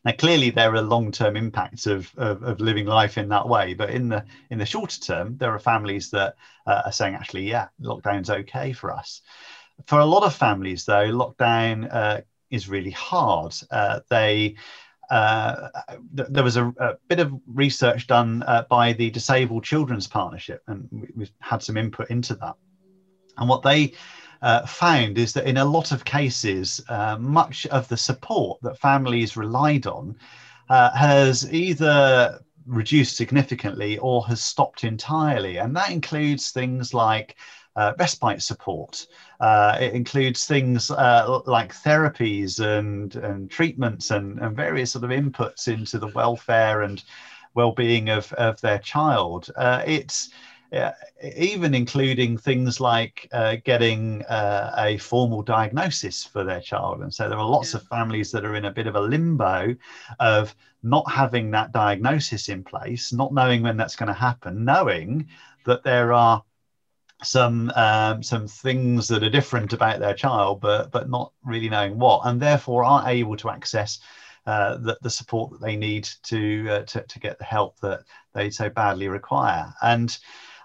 Now, 0.05 0.11
clearly, 0.11 0.49
there 0.49 0.73
are 0.75 0.81
long-term 0.81 1.37
impacts 1.37 1.87
of, 1.87 2.11
of, 2.17 2.43
of, 2.43 2.59
living 2.59 2.85
life 2.85 3.17
in 3.17 3.29
that 3.29 3.47
way, 3.47 3.73
but 3.73 3.89
in 3.89 4.09
the 4.09 4.25
in 4.49 4.59
the 4.59 4.65
shorter 4.65 4.99
term, 4.99 5.37
there 5.37 5.53
are 5.53 5.59
families 5.59 6.09
that 6.11 6.35
uh, 6.67 6.81
are 6.85 6.91
saying, 6.91 7.15
actually, 7.15 7.49
yeah, 7.49 7.67
lockdown's 7.81 8.29
okay 8.29 8.73
for 8.73 8.91
us. 8.91 9.21
For 9.85 9.99
a 9.99 10.05
lot 10.05 10.23
of 10.23 10.35
families, 10.35 10.83
though, 10.85 11.07
lockdown 11.07 11.87
uh, 11.91 12.21
is 12.51 12.67
really 12.67 12.91
hard. 12.91 13.55
Uh, 13.71 14.01
they 14.09 14.55
uh, 15.09 15.69
th- 16.15 16.29
there 16.29 16.43
was 16.43 16.57
a, 16.57 16.73
a, 16.79 16.95
bit 17.07 17.19
of 17.19 17.33
research 17.47 18.07
done 18.07 18.43
uh, 18.43 18.63
by 18.69 18.93
the 18.93 19.09
Disabled 19.09 19.63
Children's 19.63 20.07
Partnership, 20.07 20.61
and 20.67 20.87
we, 20.91 21.07
we've 21.15 21.31
had 21.39 21.61
some 21.61 21.77
input 21.77 22.09
into 22.09 22.35
that. 22.35 22.55
And 23.37 23.49
what 23.49 23.61
they 23.63 23.93
uh, 24.43 24.65
found 24.65 25.17
is 25.17 25.31
that 25.33 25.47
in 25.47 25.57
a 25.57 25.65
lot 25.65 25.93
of 25.93 26.03
cases, 26.03 26.83
uh, 26.89 27.17
much 27.17 27.65
of 27.67 27.87
the 27.87 27.95
support 27.95 28.59
that 28.61 28.77
families 28.77 29.37
relied 29.37 29.87
on 29.87 30.15
uh, 30.69 30.91
has 30.91 31.51
either 31.51 32.41
reduced 32.65 33.15
significantly 33.15 33.97
or 33.99 34.27
has 34.27 34.41
stopped 34.41 34.83
entirely. 34.83 35.57
And 35.57 35.73
that 35.77 35.91
includes 35.91 36.51
things 36.51 36.93
like 36.93 37.37
uh, 37.77 37.93
respite 37.97 38.41
support. 38.41 39.07
Uh, 39.39 39.77
it 39.79 39.93
includes 39.93 40.45
things 40.45 40.91
uh, 40.91 41.39
like 41.45 41.73
therapies 41.73 42.59
and, 42.59 43.15
and 43.15 43.49
treatments 43.49 44.11
and, 44.11 44.39
and 44.39 44.57
various 44.57 44.91
sort 44.91 45.05
of 45.05 45.09
inputs 45.09 45.69
into 45.69 45.97
the 45.97 46.07
welfare 46.09 46.81
and 46.81 47.01
well-being 47.55 48.09
of, 48.09 48.31
of 48.33 48.59
their 48.59 48.79
child. 48.79 49.49
it's 49.57 50.31
even 51.21 51.75
including 51.75 52.37
things 52.37 52.79
like 52.79 53.29
uh, 53.31 53.57
getting 53.63 54.23
uh, 54.23 54.73
a 54.77 54.97
formal 54.97 55.43
diagnosis 55.43 56.23
for 56.23 56.43
their 56.43 56.61
child. 56.61 57.01
And 57.01 57.13
so 57.13 57.29
there 57.29 57.37
are 57.37 57.45
lots 57.45 57.73
yeah. 57.73 57.79
of 57.79 57.87
families 57.87 58.31
that 58.31 58.45
are 58.45 58.55
in 58.55 58.65
a 58.65 58.71
bit 58.71 58.87
of 58.87 58.95
a 58.95 59.01
limbo 59.01 59.75
of 60.19 60.55
not 60.81 61.09
having 61.09 61.51
that 61.51 61.71
diagnosis 61.71 62.49
in 62.49 62.63
place, 62.63 63.13
not 63.13 63.33
knowing 63.33 63.61
when 63.61 63.77
that's 63.77 63.95
going 63.95 64.07
to 64.07 64.13
happen, 64.13 64.65
knowing 64.65 65.27
that 65.65 65.83
there 65.83 66.11
are 66.11 66.43
some 67.23 67.71
um, 67.75 68.21
some 68.21 68.47
things 68.47 69.07
that 69.07 69.23
are 69.23 69.29
different 69.29 69.73
about 69.73 69.99
their 69.99 70.13
child, 70.13 70.59
but 70.59 70.91
but 70.91 71.09
not 71.09 71.31
really 71.45 71.69
knowing 71.69 71.97
what, 71.97 72.21
and 72.25 72.41
therefore 72.41 72.83
aren't 72.83 73.07
able 73.07 73.37
to 73.37 73.49
access 73.49 73.99
uh, 74.45 74.77
the, 74.77 74.97
the 75.01 75.09
support 75.09 75.51
that 75.51 75.61
they 75.61 75.77
need 75.77 76.09
to, 76.23 76.67
uh, 76.69 76.81
to 76.81 77.01
to 77.01 77.19
get 77.19 77.37
the 77.37 77.45
help 77.45 77.79
that 77.79 78.01
they 78.33 78.49
so 78.49 78.69
badly 78.69 79.07
require. 79.07 79.73
And 79.81 80.17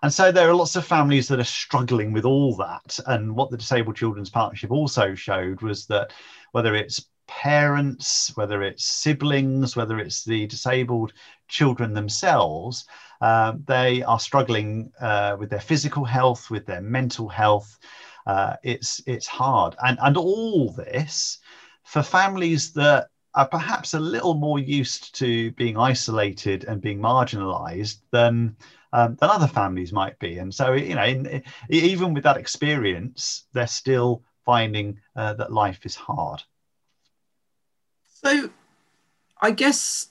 and 0.03 0.13
so 0.13 0.31
there 0.31 0.49
are 0.49 0.55
lots 0.55 0.77
of 0.77 0.85
families 0.85 1.29
that 1.29 1.41
are 1.41 1.45
struggling 1.45 2.13
with 2.13 2.25
all 2.25 2.57
that. 2.57 2.99
And 3.07 3.35
what 3.35 3.51
the 3.51 3.57
Disabled 3.57 3.97
Children's 3.97 4.31
Partnership 4.31 4.71
also 4.71 5.15
showed 5.15 5.61
was 5.63 5.87
that 5.87 6.13
whether 6.53 6.75
it's 6.75 7.07
parents, 7.27 8.33
whether 8.37 8.63
it's 8.63 8.85
siblings, 8.85 9.77
whether 9.77 9.99
it's 9.99 10.25
the 10.25 10.47
disabled 10.47 11.13
children 11.49 11.93
themselves, 11.93 12.87
um, 13.21 13.65
they 13.67 14.03
are 14.03 14.21
struggling 14.21 14.93
uh, 15.01 15.37
with 15.39 15.51
their 15.51 15.61
physical 15.61 16.05
health, 16.05 16.51
with 16.51 16.67
their 16.67 16.81
mental 16.81 17.29
health. 17.29 17.79
Uh, 18.27 18.55
it's 18.63 19.01
it's 19.07 19.27
hard, 19.27 19.75
and 19.85 19.99
and 20.03 20.17
all 20.17 20.71
this 20.73 21.39
for 21.85 22.03
families 22.03 22.73
that 22.73 23.09
are 23.35 23.49
perhaps 23.49 23.95
a 23.95 24.01
little 24.01 24.35
more 24.35 24.59
used 24.59 25.15
to 25.15 25.51
being 25.53 25.79
isolated 25.79 26.65
and 26.65 26.81
being 26.81 26.99
marginalised 26.99 28.01
than 28.11 28.57
um, 28.93 29.17
than 29.21 29.31
other 29.31 29.47
families 29.47 29.93
might 29.93 30.19
be. 30.19 30.39
And 30.39 30.55
so, 30.55 30.73
you 30.73 30.95
know, 30.95 31.05
in, 31.05 31.43
even 31.69 32.15
with 32.15 32.25
that 32.25 32.37
experience, 32.37 33.45
they're 33.53 33.67
still 33.67 34.23
finding 34.45 35.01
uh, 35.15 35.35
that 35.35 35.53
life 35.53 35.85
is 35.85 35.95
hard. 35.95 36.43
So, 38.07 38.51
I 39.41 39.51
guess 39.51 40.09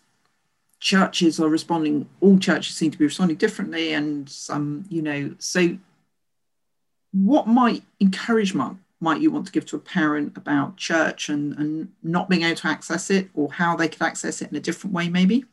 churches 0.80 1.40
are 1.40 1.50
responding, 1.50 2.08
all 2.22 2.38
churches 2.38 2.76
seem 2.76 2.92
to 2.92 2.98
be 2.98 3.06
responding 3.06 3.38
differently. 3.38 3.94
And 3.94 4.30
some, 4.30 4.86
you 4.90 5.02
know, 5.02 5.36
so 5.40 5.78
what 7.12 7.48
might 7.48 7.84
encourage 8.00 8.54
Mark 8.54 8.78
might 9.00 9.22
you 9.22 9.30
want 9.30 9.46
to 9.46 9.52
give 9.52 9.66
to 9.68 9.76
a 9.76 9.80
parent 9.80 10.36
about 10.38 10.78
church 10.78 11.30
and, 11.30 11.54
and 11.58 11.92
not 12.02 12.30
being 12.30 12.44
able 12.44 12.56
to 12.56 12.68
access 12.68 13.10
it 13.10 13.30
or 13.34 13.52
how 13.52 13.76
they 13.76 13.88
could 13.88 14.02
access 14.02 14.42
it 14.42 14.50
in 14.50 14.58
a 14.58 14.60
different 14.62 14.94
way, 14.94 15.10
maybe? 15.10 15.46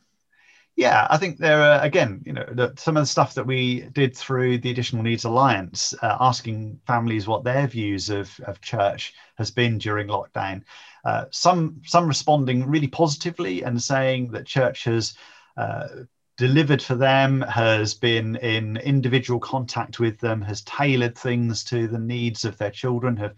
Yeah, 0.75 1.07
I 1.09 1.17
think 1.17 1.37
there 1.37 1.61
are 1.61 1.81
again, 1.81 2.21
you 2.25 2.33
know, 2.33 2.45
the, 2.51 2.73
some 2.77 2.97
of 2.97 3.03
the 3.03 3.07
stuff 3.07 3.33
that 3.35 3.47
we 3.47 3.81
did 3.93 4.15
through 4.15 4.57
the 4.57 4.71
Additional 4.71 5.03
Needs 5.03 5.23
Alliance, 5.23 5.93
uh, 6.01 6.17
asking 6.19 6.81
families 6.85 7.27
what 7.27 7.45
their 7.45 7.65
views 7.65 8.09
of, 8.09 8.37
of 8.45 8.59
church 8.59 9.13
has 9.37 9.51
been 9.51 9.77
during 9.77 10.07
lockdown. 10.07 10.63
Uh, 11.05 11.25
some 11.31 11.81
some 11.85 12.07
responding 12.07 12.65
really 12.67 12.87
positively 12.87 13.63
and 13.63 13.81
saying 13.81 14.31
that 14.31 14.45
church 14.45 14.83
has 14.83 15.13
uh, 15.55 15.87
delivered 16.35 16.81
for 16.81 16.95
them, 16.95 17.39
has 17.41 17.93
been 17.93 18.35
in 18.37 18.75
individual 18.75 19.39
contact 19.39 20.01
with 20.01 20.19
them, 20.19 20.41
has 20.41 20.61
tailored 20.63 21.17
things 21.17 21.63
to 21.63 21.87
the 21.87 21.99
needs 21.99 22.43
of 22.43 22.57
their 22.57 22.71
children, 22.71 23.15
have 23.15 23.35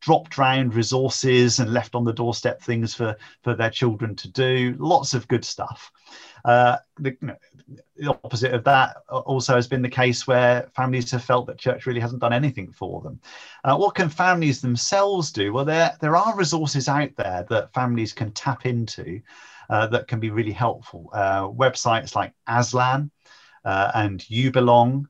dropped 0.00 0.38
round 0.38 0.74
resources 0.74 1.58
and 1.58 1.72
left 1.72 1.94
on 1.94 2.04
the 2.04 2.12
doorstep 2.12 2.62
things 2.62 2.94
for 2.94 3.16
for 3.42 3.54
their 3.54 3.70
children 3.70 4.16
to 4.16 4.28
do. 4.28 4.74
Lots 4.78 5.14
of 5.14 5.28
good 5.28 5.44
stuff. 5.44 5.92
Uh, 6.44 6.76
the, 6.98 7.16
you 7.20 7.28
know, 7.28 7.36
the, 7.96 8.10
opposite 8.24 8.54
of 8.54 8.64
that 8.64 8.96
also 9.08 9.54
has 9.54 9.68
been 9.68 9.82
the 9.82 9.88
case 9.88 10.26
where 10.26 10.68
families 10.74 11.10
have 11.10 11.22
felt 11.22 11.46
that 11.46 11.58
church 11.58 11.86
really 11.86 12.00
hasn't 12.00 12.20
done 12.20 12.32
anything 12.32 12.72
for 12.72 13.02
them. 13.02 13.20
Uh, 13.62 13.76
what 13.76 13.94
can 13.94 14.08
families 14.08 14.60
themselves 14.60 15.30
do? 15.32 15.52
Well, 15.52 15.66
there, 15.66 15.94
there 16.00 16.16
are 16.16 16.34
resources 16.34 16.88
out 16.88 17.10
there 17.16 17.46
that 17.50 17.74
families 17.74 18.12
can 18.14 18.32
tap 18.32 18.64
into 18.64 19.20
uh, 19.68 19.86
that 19.88 20.08
can 20.08 20.18
be 20.18 20.30
really 20.30 20.52
helpful. 20.52 21.10
Uh, 21.12 21.42
websites 21.42 22.14
like 22.14 22.32
Aslan 22.46 23.10
uh, 23.64 23.90
and 23.94 24.28
You 24.30 24.50
Belong 24.50 25.08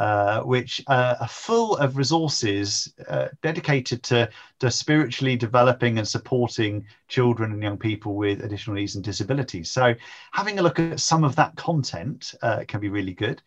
uh, 0.00 0.40
which 0.40 0.82
uh, 0.86 1.14
are 1.20 1.28
full 1.28 1.76
of 1.76 1.98
resources 1.98 2.90
uh, 3.06 3.28
dedicated 3.42 4.02
to, 4.02 4.26
to 4.58 4.70
spiritually 4.70 5.36
developing 5.36 5.98
and 5.98 6.08
supporting 6.08 6.86
children 7.08 7.52
and 7.52 7.62
young 7.62 7.76
people 7.76 8.14
with 8.14 8.42
additional 8.42 8.76
needs 8.76 8.94
and 8.94 9.04
disabilities. 9.04 9.70
So, 9.70 9.94
having 10.32 10.58
a 10.58 10.62
look 10.62 10.78
at 10.78 11.00
some 11.00 11.22
of 11.22 11.36
that 11.36 11.54
content 11.56 12.34
uh, 12.40 12.64
can 12.66 12.80
be 12.80 12.88
really 12.88 13.12
good. 13.12 13.42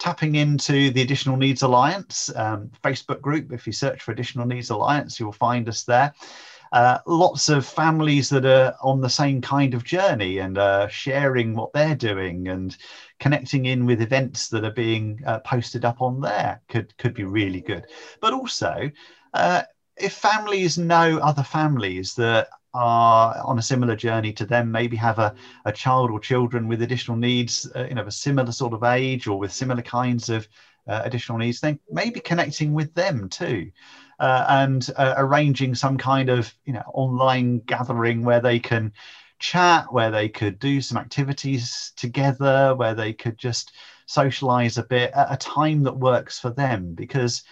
Tapping 0.00 0.34
into 0.34 0.90
the 0.90 1.02
Additional 1.02 1.36
Needs 1.36 1.62
Alliance 1.62 2.34
um, 2.34 2.72
Facebook 2.82 3.20
group, 3.20 3.52
if 3.52 3.68
you 3.68 3.72
search 3.72 4.02
for 4.02 4.10
Additional 4.10 4.44
Needs 4.44 4.70
Alliance, 4.70 5.20
you'll 5.20 5.30
find 5.30 5.68
us 5.68 5.84
there. 5.84 6.12
Uh, 6.72 6.98
lots 7.06 7.50
of 7.50 7.66
families 7.66 8.30
that 8.30 8.46
are 8.46 8.74
on 8.82 9.02
the 9.02 9.08
same 9.08 9.42
kind 9.42 9.74
of 9.74 9.84
journey 9.84 10.38
and 10.38 10.56
uh, 10.56 10.88
sharing 10.88 11.54
what 11.54 11.70
they're 11.74 11.94
doing 11.94 12.48
and 12.48 12.78
connecting 13.20 13.66
in 13.66 13.84
with 13.84 14.00
events 14.00 14.48
that 14.48 14.64
are 14.64 14.72
being 14.72 15.20
uh, 15.26 15.38
posted 15.40 15.84
up 15.84 16.00
on 16.00 16.18
there 16.20 16.62
could 16.68 16.96
could 16.96 17.12
be 17.12 17.24
really 17.24 17.60
good. 17.60 17.84
But 18.22 18.32
also, 18.32 18.90
uh, 19.34 19.62
if 19.98 20.14
families 20.14 20.78
know 20.78 21.18
other 21.18 21.42
families 21.42 22.14
that 22.14 22.48
are 22.72 23.36
on 23.44 23.58
a 23.58 23.62
similar 23.62 23.94
journey 23.94 24.32
to 24.32 24.46
them, 24.46 24.72
maybe 24.72 24.96
have 24.96 25.18
a, 25.18 25.34
a 25.66 25.72
child 25.72 26.10
or 26.10 26.18
children 26.18 26.68
with 26.68 26.80
additional 26.80 27.18
needs, 27.18 27.70
uh, 27.76 27.84
you 27.84 27.94
know, 27.94 28.00
of 28.00 28.08
a 28.08 28.12
similar 28.12 28.50
sort 28.50 28.72
of 28.72 28.82
age 28.82 29.26
or 29.26 29.38
with 29.38 29.52
similar 29.52 29.82
kinds 29.82 30.30
of 30.30 30.48
uh, 30.88 31.02
additional 31.04 31.36
needs, 31.36 31.60
then 31.60 31.78
maybe 31.90 32.18
connecting 32.18 32.72
with 32.72 32.94
them 32.94 33.28
too 33.28 33.70
uh, 34.22 34.46
and 34.48 34.88
uh, 34.96 35.14
arranging 35.16 35.74
some 35.74 35.98
kind 35.98 36.30
of 36.30 36.54
you 36.64 36.72
know 36.72 36.84
online 36.94 37.58
gathering 37.66 38.24
where 38.24 38.40
they 38.40 38.60
can 38.60 38.92
chat, 39.40 39.92
where 39.92 40.12
they 40.12 40.28
could 40.28 40.60
do 40.60 40.80
some 40.80 40.96
activities 40.96 41.92
together, 41.96 42.74
where 42.76 42.94
they 42.94 43.12
could 43.12 43.36
just 43.36 43.72
socialize 44.06 44.78
a 44.78 44.84
bit 44.84 45.10
at 45.12 45.32
a 45.32 45.36
time 45.36 45.82
that 45.82 45.96
works 45.96 46.38
for 46.38 46.50
them. 46.50 46.94
Because, 46.94 47.42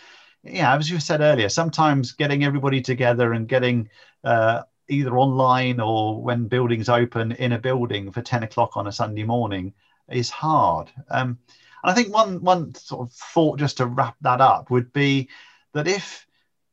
yeah, 0.44 0.76
as 0.76 0.88
you 0.88 1.00
said 1.00 1.20
earlier, 1.20 1.48
sometimes 1.48 2.12
getting 2.12 2.44
everybody 2.44 2.80
together 2.80 3.32
and 3.32 3.48
getting 3.48 3.88
uh, 4.22 4.62
either 4.88 5.18
online 5.18 5.80
or 5.80 6.22
when 6.22 6.46
buildings 6.46 6.88
open 6.88 7.32
in 7.32 7.50
a 7.50 7.58
building 7.58 8.12
for 8.12 8.22
10 8.22 8.44
o'clock 8.44 8.76
on 8.76 8.86
a 8.86 8.92
Sunday 8.92 9.24
morning 9.24 9.72
is 10.08 10.30
hard. 10.30 10.92
Um, 11.10 11.36
and 11.82 11.90
I 11.90 11.94
think 11.94 12.14
one 12.14 12.40
one 12.44 12.74
sort 12.76 13.08
of 13.08 13.12
thought 13.12 13.58
just 13.58 13.78
to 13.78 13.86
wrap 13.86 14.14
that 14.20 14.40
up 14.40 14.70
would 14.70 14.92
be 14.92 15.28
that 15.72 15.88
if 15.88 16.26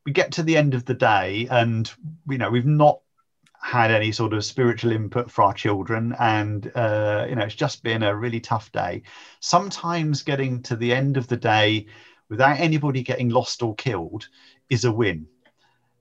we 0.07 0.13
get 0.13 0.31
to 0.31 0.41
the 0.41 0.55
end 0.55 0.73
of 0.73 0.85
the 0.85 0.93
day 0.93 1.49
and 1.51 1.91
you 2.29 2.37
know 2.37 2.49
we've 2.49 2.65
not 2.65 3.01
had 3.61 3.91
any 3.91 4.09
sort 4.13 4.33
of 4.33 4.45
spiritual 4.45 4.93
input 4.93 5.29
for 5.29 5.41
our 5.41 5.53
children 5.53 6.15
and 6.17 6.71
uh, 6.75 7.25
you 7.27 7.35
know 7.35 7.43
it's 7.43 7.55
just 7.55 7.83
been 7.83 8.03
a 8.03 8.15
really 8.15 8.39
tough 8.39 8.71
day. 8.71 9.03
Sometimes 9.41 10.23
getting 10.23 10.63
to 10.63 10.77
the 10.77 10.93
end 10.93 11.17
of 11.17 11.27
the 11.27 11.35
day 11.35 11.87
without 12.29 12.57
anybody 12.57 13.03
getting 13.03 13.27
lost 13.27 13.61
or 13.61 13.75
killed 13.75 14.29
is 14.69 14.85
a 14.85 14.91
win. 14.91 15.27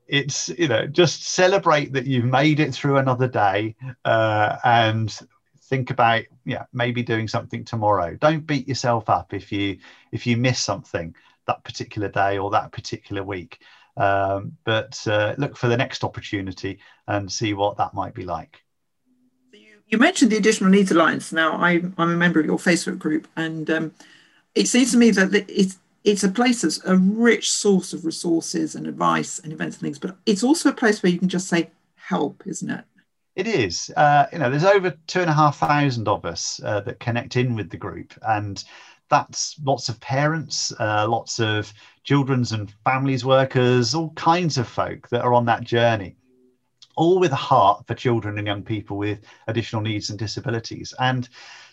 It's 0.06 0.50
you 0.50 0.68
know 0.68 0.86
just 0.86 1.24
celebrate 1.24 1.92
that 1.94 2.06
you've 2.06 2.26
made 2.26 2.60
it 2.60 2.72
through 2.72 2.98
another 2.98 3.26
day 3.26 3.74
uh, 4.04 4.56
and 4.62 5.12
think 5.62 5.90
about 5.90 6.22
yeah 6.44 6.66
maybe 6.72 7.02
doing 7.02 7.26
something 7.26 7.64
tomorrow. 7.64 8.14
Don't 8.20 8.46
beat 8.46 8.68
yourself 8.68 9.08
up 9.10 9.34
if 9.34 9.50
you 9.50 9.78
if 10.12 10.28
you 10.28 10.36
miss 10.36 10.60
something 10.60 11.12
that 11.48 11.64
particular 11.64 12.08
day 12.08 12.38
or 12.38 12.52
that 12.52 12.70
particular 12.70 13.24
week 13.24 13.58
um, 13.96 14.56
but 14.64 15.00
uh, 15.06 15.34
look 15.38 15.56
for 15.56 15.68
the 15.68 15.76
next 15.76 16.04
opportunity 16.04 16.78
and 17.06 17.30
see 17.30 17.54
what 17.54 17.76
that 17.76 17.94
might 17.94 18.14
be 18.14 18.24
like. 18.24 18.62
You 19.88 19.98
mentioned 19.98 20.32
the 20.32 20.36
Additional 20.36 20.70
Needs 20.70 20.90
Alliance. 20.90 21.32
Now, 21.32 21.52
I'm, 21.52 21.94
I'm 21.96 22.10
a 22.10 22.16
member 22.16 22.40
of 22.40 22.46
your 22.46 22.58
Facebook 22.58 22.98
group, 22.98 23.28
and 23.36 23.70
um, 23.70 23.94
it 24.54 24.66
seems 24.66 24.90
to 24.92 24.98
me 24.98 25.10
that 25.12 25.32
it's 25.48 25.78
it's 26.02 26.22
a 26.22 26.28
place 26.28 26.62
that's 26.62 26.84
a 26.84 26.96
rich 26.96 27.50
source 27.50 27.92
of 27.92 28.04
resources 28.04 28.76
and 28.76 28.86
advice 28.86 29.40
and 29.40 29.52
events 29.52 29.76
and 29.76 29.82
things, 29.82 29.98
but 29.98 30.16
it's 30.24 30.44
also 30.44 30.68
a 30.68 30.72
place 30.72 31.02
where 31.02 31.10
you 31.10 31.18
can 31.18 31.28
just 31.28 31.48
say 31.48 31.68
help, 31.96 32.44
isn't 32.46 32.70
it? 32.70 32.84
It 33.34 33.48
is. 33.48 33.90
Uh, 33.96 34.26
you 34.32 34.38
know, 34.38 34.48
there's 34.48 34.64
over 34.64 34.94
two 35.08 35.20
and 35.20 35.28
a 35.28 35.34
half 35.34 35.58
thousand 35.58 36.06
of 36.06 36.24
us 36.24 36.60
uh, 36.64 36.80
that 36.82 37.00
connect 37.00 37.36
in 37.36 37.56
with 37.56 37.70
the 37.70 37.76
group, 37.76 38.14
and 38.26 38.62
that's 39.08 39.56
lots 39.64 39.88
of 39.88 40.00
parents, 40.00 40.72
uh, 40.80 41.06
lots 41.08 41.38
of 41.38 41.72
children's 42.04 42.52
and 42.52 42.72
families 42.84 43.24
workers, 43.24 43.94
all 43.94 44.10
kinds 44.10 44.58
of 44.58 44.68
folk 44.68 45.08
that 45.08 45.22
are 45.22 45.34
on 45.34 45.44
that 45.46 45.64
journey, 45.64 46.16
all 46.96 47.18
with 47.18 47.32
a 47.32 47.36
heart 47.36 47.86
for 47.86 47.94
children 47.94 48.38
and 48.38 48.46
young 48.46 48.62
people 48.62 48.96
with 48.96 49.20
additional 49.46 49.82
needs 49.82 50.10
and 50.10 50.18
disabilities. 50.18 50.94
And 50.98 51.28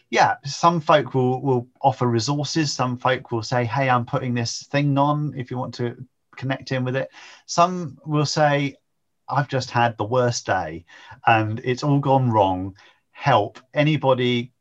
yeah, 0.10 0.36
some 0.46 0.80
folk 0.80 1.14
will, 1.14 1.42
will 1.42 1.68
offer 1.82 2.08
resources. 2.08 2.72
Some 2.72 2.98
folk 2.98 3.32
will 3.32 3.42
say, 3.42 3.66
hey, 3.66 3.90
I'm 3.90 4.06
putting 4.06 4.34
this 4.34 4.64
thing 4.68 4.98
on 4.98 5.34
if 5.36 5.50
you 5.50 5.58
want 5.58 5.74
to 5.76 5.96
connect 6.36 6.72
in 6.72 6.84
with 6.84 6.96
it. 6.96 7.10
Some 7.48 7.98
will 8.06 8.26
say, 8.26 8.76
I've 9.28 9.48
just 9.48 9.72
had 9.72 9.98
the 9.98 10.04
worst 10.04 10.46
day 10.46 10.86
and 11.26 11.60
it's 11.64 11.84
all 11.84 12.00
gone 12.00 12.30
wrong. 12.30 12.78
Help. 13.12 13.60
Anybody 13.74 14.53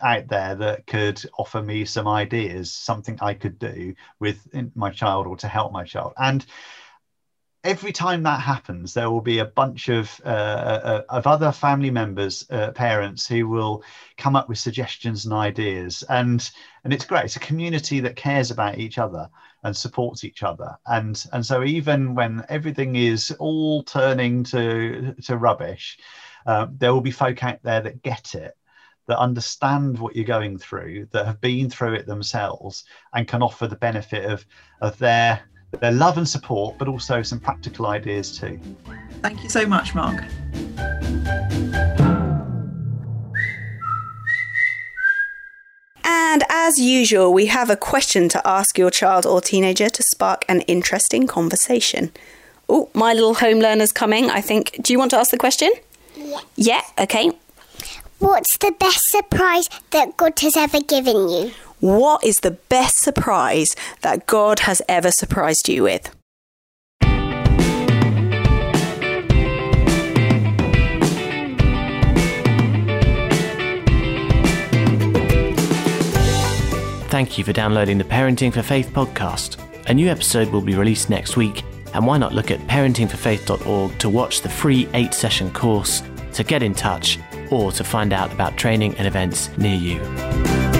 out 0.00 0.28
there 0.28 0.54
that 0.54 0.86
could 0.86 1.22
offer 1.38 1.62
me 1.62 1.84
some 1.84 2.08
ideas, 2.08 2.72
something 2.72 3.18
I 3.20 3.34
could 3.34 3.58
do 3.58 3.94
with 4.20 4.46
my 4.74 4.90
child 4.90 5.26
or 5.26 5.36
to 5.38 5.48
help 5.48 5.72
my 5.72 5.84
child. 5.84 6.14
And 6.18 6.44
every 7.64 7.92
time 7.92 8.22
that 8.22 8.40
happens, 8.40 8.92
there 8.92 9.10
will 9.10 9.22
be 9.22 9.38
a 9.38 9.44
bunch 9.44 9.88
of 9.88 10.20
uh, 10.24 10.28
uh, 10.28 11.02
of 11.08 11.26
other 11.26 11.50
family 11.50 11.90
members, 11.90 12.46
uh, 12.50 12.70
parents 12.72 13.26
who 13.26 13.48
will 13.48 13.82
come 14.18 14.36
up 14.36 14.48
with 14.48 14.58
suggestions 14.58 15.24
and 15.24 15.34
ideas, 15.34 16.04
and 16.08 16.50
and 16.84 16.92
it's 16.92 17.06
great. 17.06 17.24
It's 17.24 17.36
a 17.36 17.40
community 17.40 18.00
that 18.00 18.16
cares 18.16 18.50
about 18.50 18.78
each 18.78 18.98
other 18.98 19.28
and 19.64 19.76
supports 19.76 20.24
each 20.24 20.42
other, 20.42 20.76
and 20.86 21.24
and 21.32 21.44
so 21.44 21.64
even 21.64 22.14
when 22.14 22.44
everything 22.48 22.96
is 22.96 23.34
all 23.38 23.82
turning 23.82 24.44
to 24.44 25.14
to 25.24 25.36
rubbish, 25.36 25.98
uh, 26.46 26.66
there 26.70 26.92
will 26.92 27.00
be 27.00 27.10
folk 27.10 27.42
out 27.42 27.62
there 27.62 27.80
that 27.80 28.02
get 28.02 28.34
it 28.34 28.56
that 29.06 29.18
understand 29.18 29.98
what 29.98 30.16
you're 30.16 30.24
going 30.24 30.58
through, 30.58 31.06
that 31.12 31.26
have 31.26 31.40
been 31.40 31.68
through 31.68 31.94
it 31.94 32.06
themselves, 32.06 32.84
and 33.12 33.28
can 33.28 33.42
offer 33.42 33.66
the 33.66 33.76
benefit 33.76 34.24
of 34.24 34.44
of 34.80 34.98
their 34.98 35.42
their 35.80 35.92
love 35.92 36.18
and 36.18 36.28
support, 36.28 36.78
but 36.78 36.88
also 36.88 37.22
some 37.22 37.40
practical 37.40 37.86
ideas 37.86 38.38
too. 38.38 38.60
Thank 39.22 39.42
you 39.42 39.48
so 39.48 39.66
much, 39.66 39.94
Mark. 39.94 40.24
And 46.04 46.42
as 46.48 46.78
usual, 46.78 47.32
we 47.32 47.46
have 47.46 47.70
a 47.70 47.76
question 47.76 48.28
to 48.30 48.46
ask 48.46 48.76
your 48.76 48.90
child 48.90 49.24
or 49.24 49.40
teenager 49.40 49.88
to 49.88 50.02
spark 50.10 50.44
an 50.48 50.62
interesting 50.62 51.26
conversation. 51.26 52.10
Oh, 52.68 52.90
my 52.94 53.12
little 53.12 53.34
home 53.34 53.60
learner's 53.60 53.92
coming, 53.92 54.30
I 54.30 54.40
think. 54.40 54.80
Do 54.82 54.92
you 54.92 54.98
want 54.98 55.10
to 55.12 55.18
ask 55.18 55.30
the 55.30 55.38
question? 55.38 55.72
Yeah. 56.16 56.40
Yeah, 56.56 56.82
okay. 56.98 57.30
What's 58.24 58.56
the 58.56 58.72
best 58.80 59.10
surprise 59.10 59.68
that 59.90 60.16
God 60.16 60.40
has 60.40 60.56
ever 60.56 60.80
given 60.80 61.28
you? 61.28 61.50
What 61.80 62.24
is 62.24 62.36
the 62.36 62.52
best 62.52 62.96
surprise 63.00 63.76
that 64.00 64.26
God 64.26 64.60
has 64.60 64.80
ever 64.88 65.10
surprised 65.10 65.68
you 65.68 65.82
with? 65.82 66.08
Thank 77.10 77.36
you 77.36 77.44
for 77.44 77.52
downloading 77.52 77.98
the 77.98 78.04
Parenting 78.04 78.54
for 78.54 78.62
Faith 78.62 78.88
podcast. 78.94 79.60
A 79.90 79.92
new 79.92 80.08
episode 80.08 80.48
will 80.48 80.62
be 80.62 80.74
released 80.74 81.10
next 81.10 81.36
week 81.36 81.62
And 81.94 82.04
why 82.06 82.18
not 82.18 82.34
look 82.34 82.50
at 82.50 82.58
parentingforfaith.org 82.60 83.98
to 83.98 84.08
watch 84.08 84.40
the 84.42 84.48
free 84.48 84.88
eight 84.94 85.14
session 85.14 85.50
course, 85.52 86.02
to 86.32 86.42
get 86.42 86.62
in 86.62 86.74
touch, 86.74 87.18
or 87.50 87.72
to 87.72 87.84
find 87.84 88.12
out 88.12 88.32
about 88.32 88.56
training 88.56 88.94
and 88.96 89.06
events 89.06 89.50
near 89.56 89.76
you. 89.76 90.73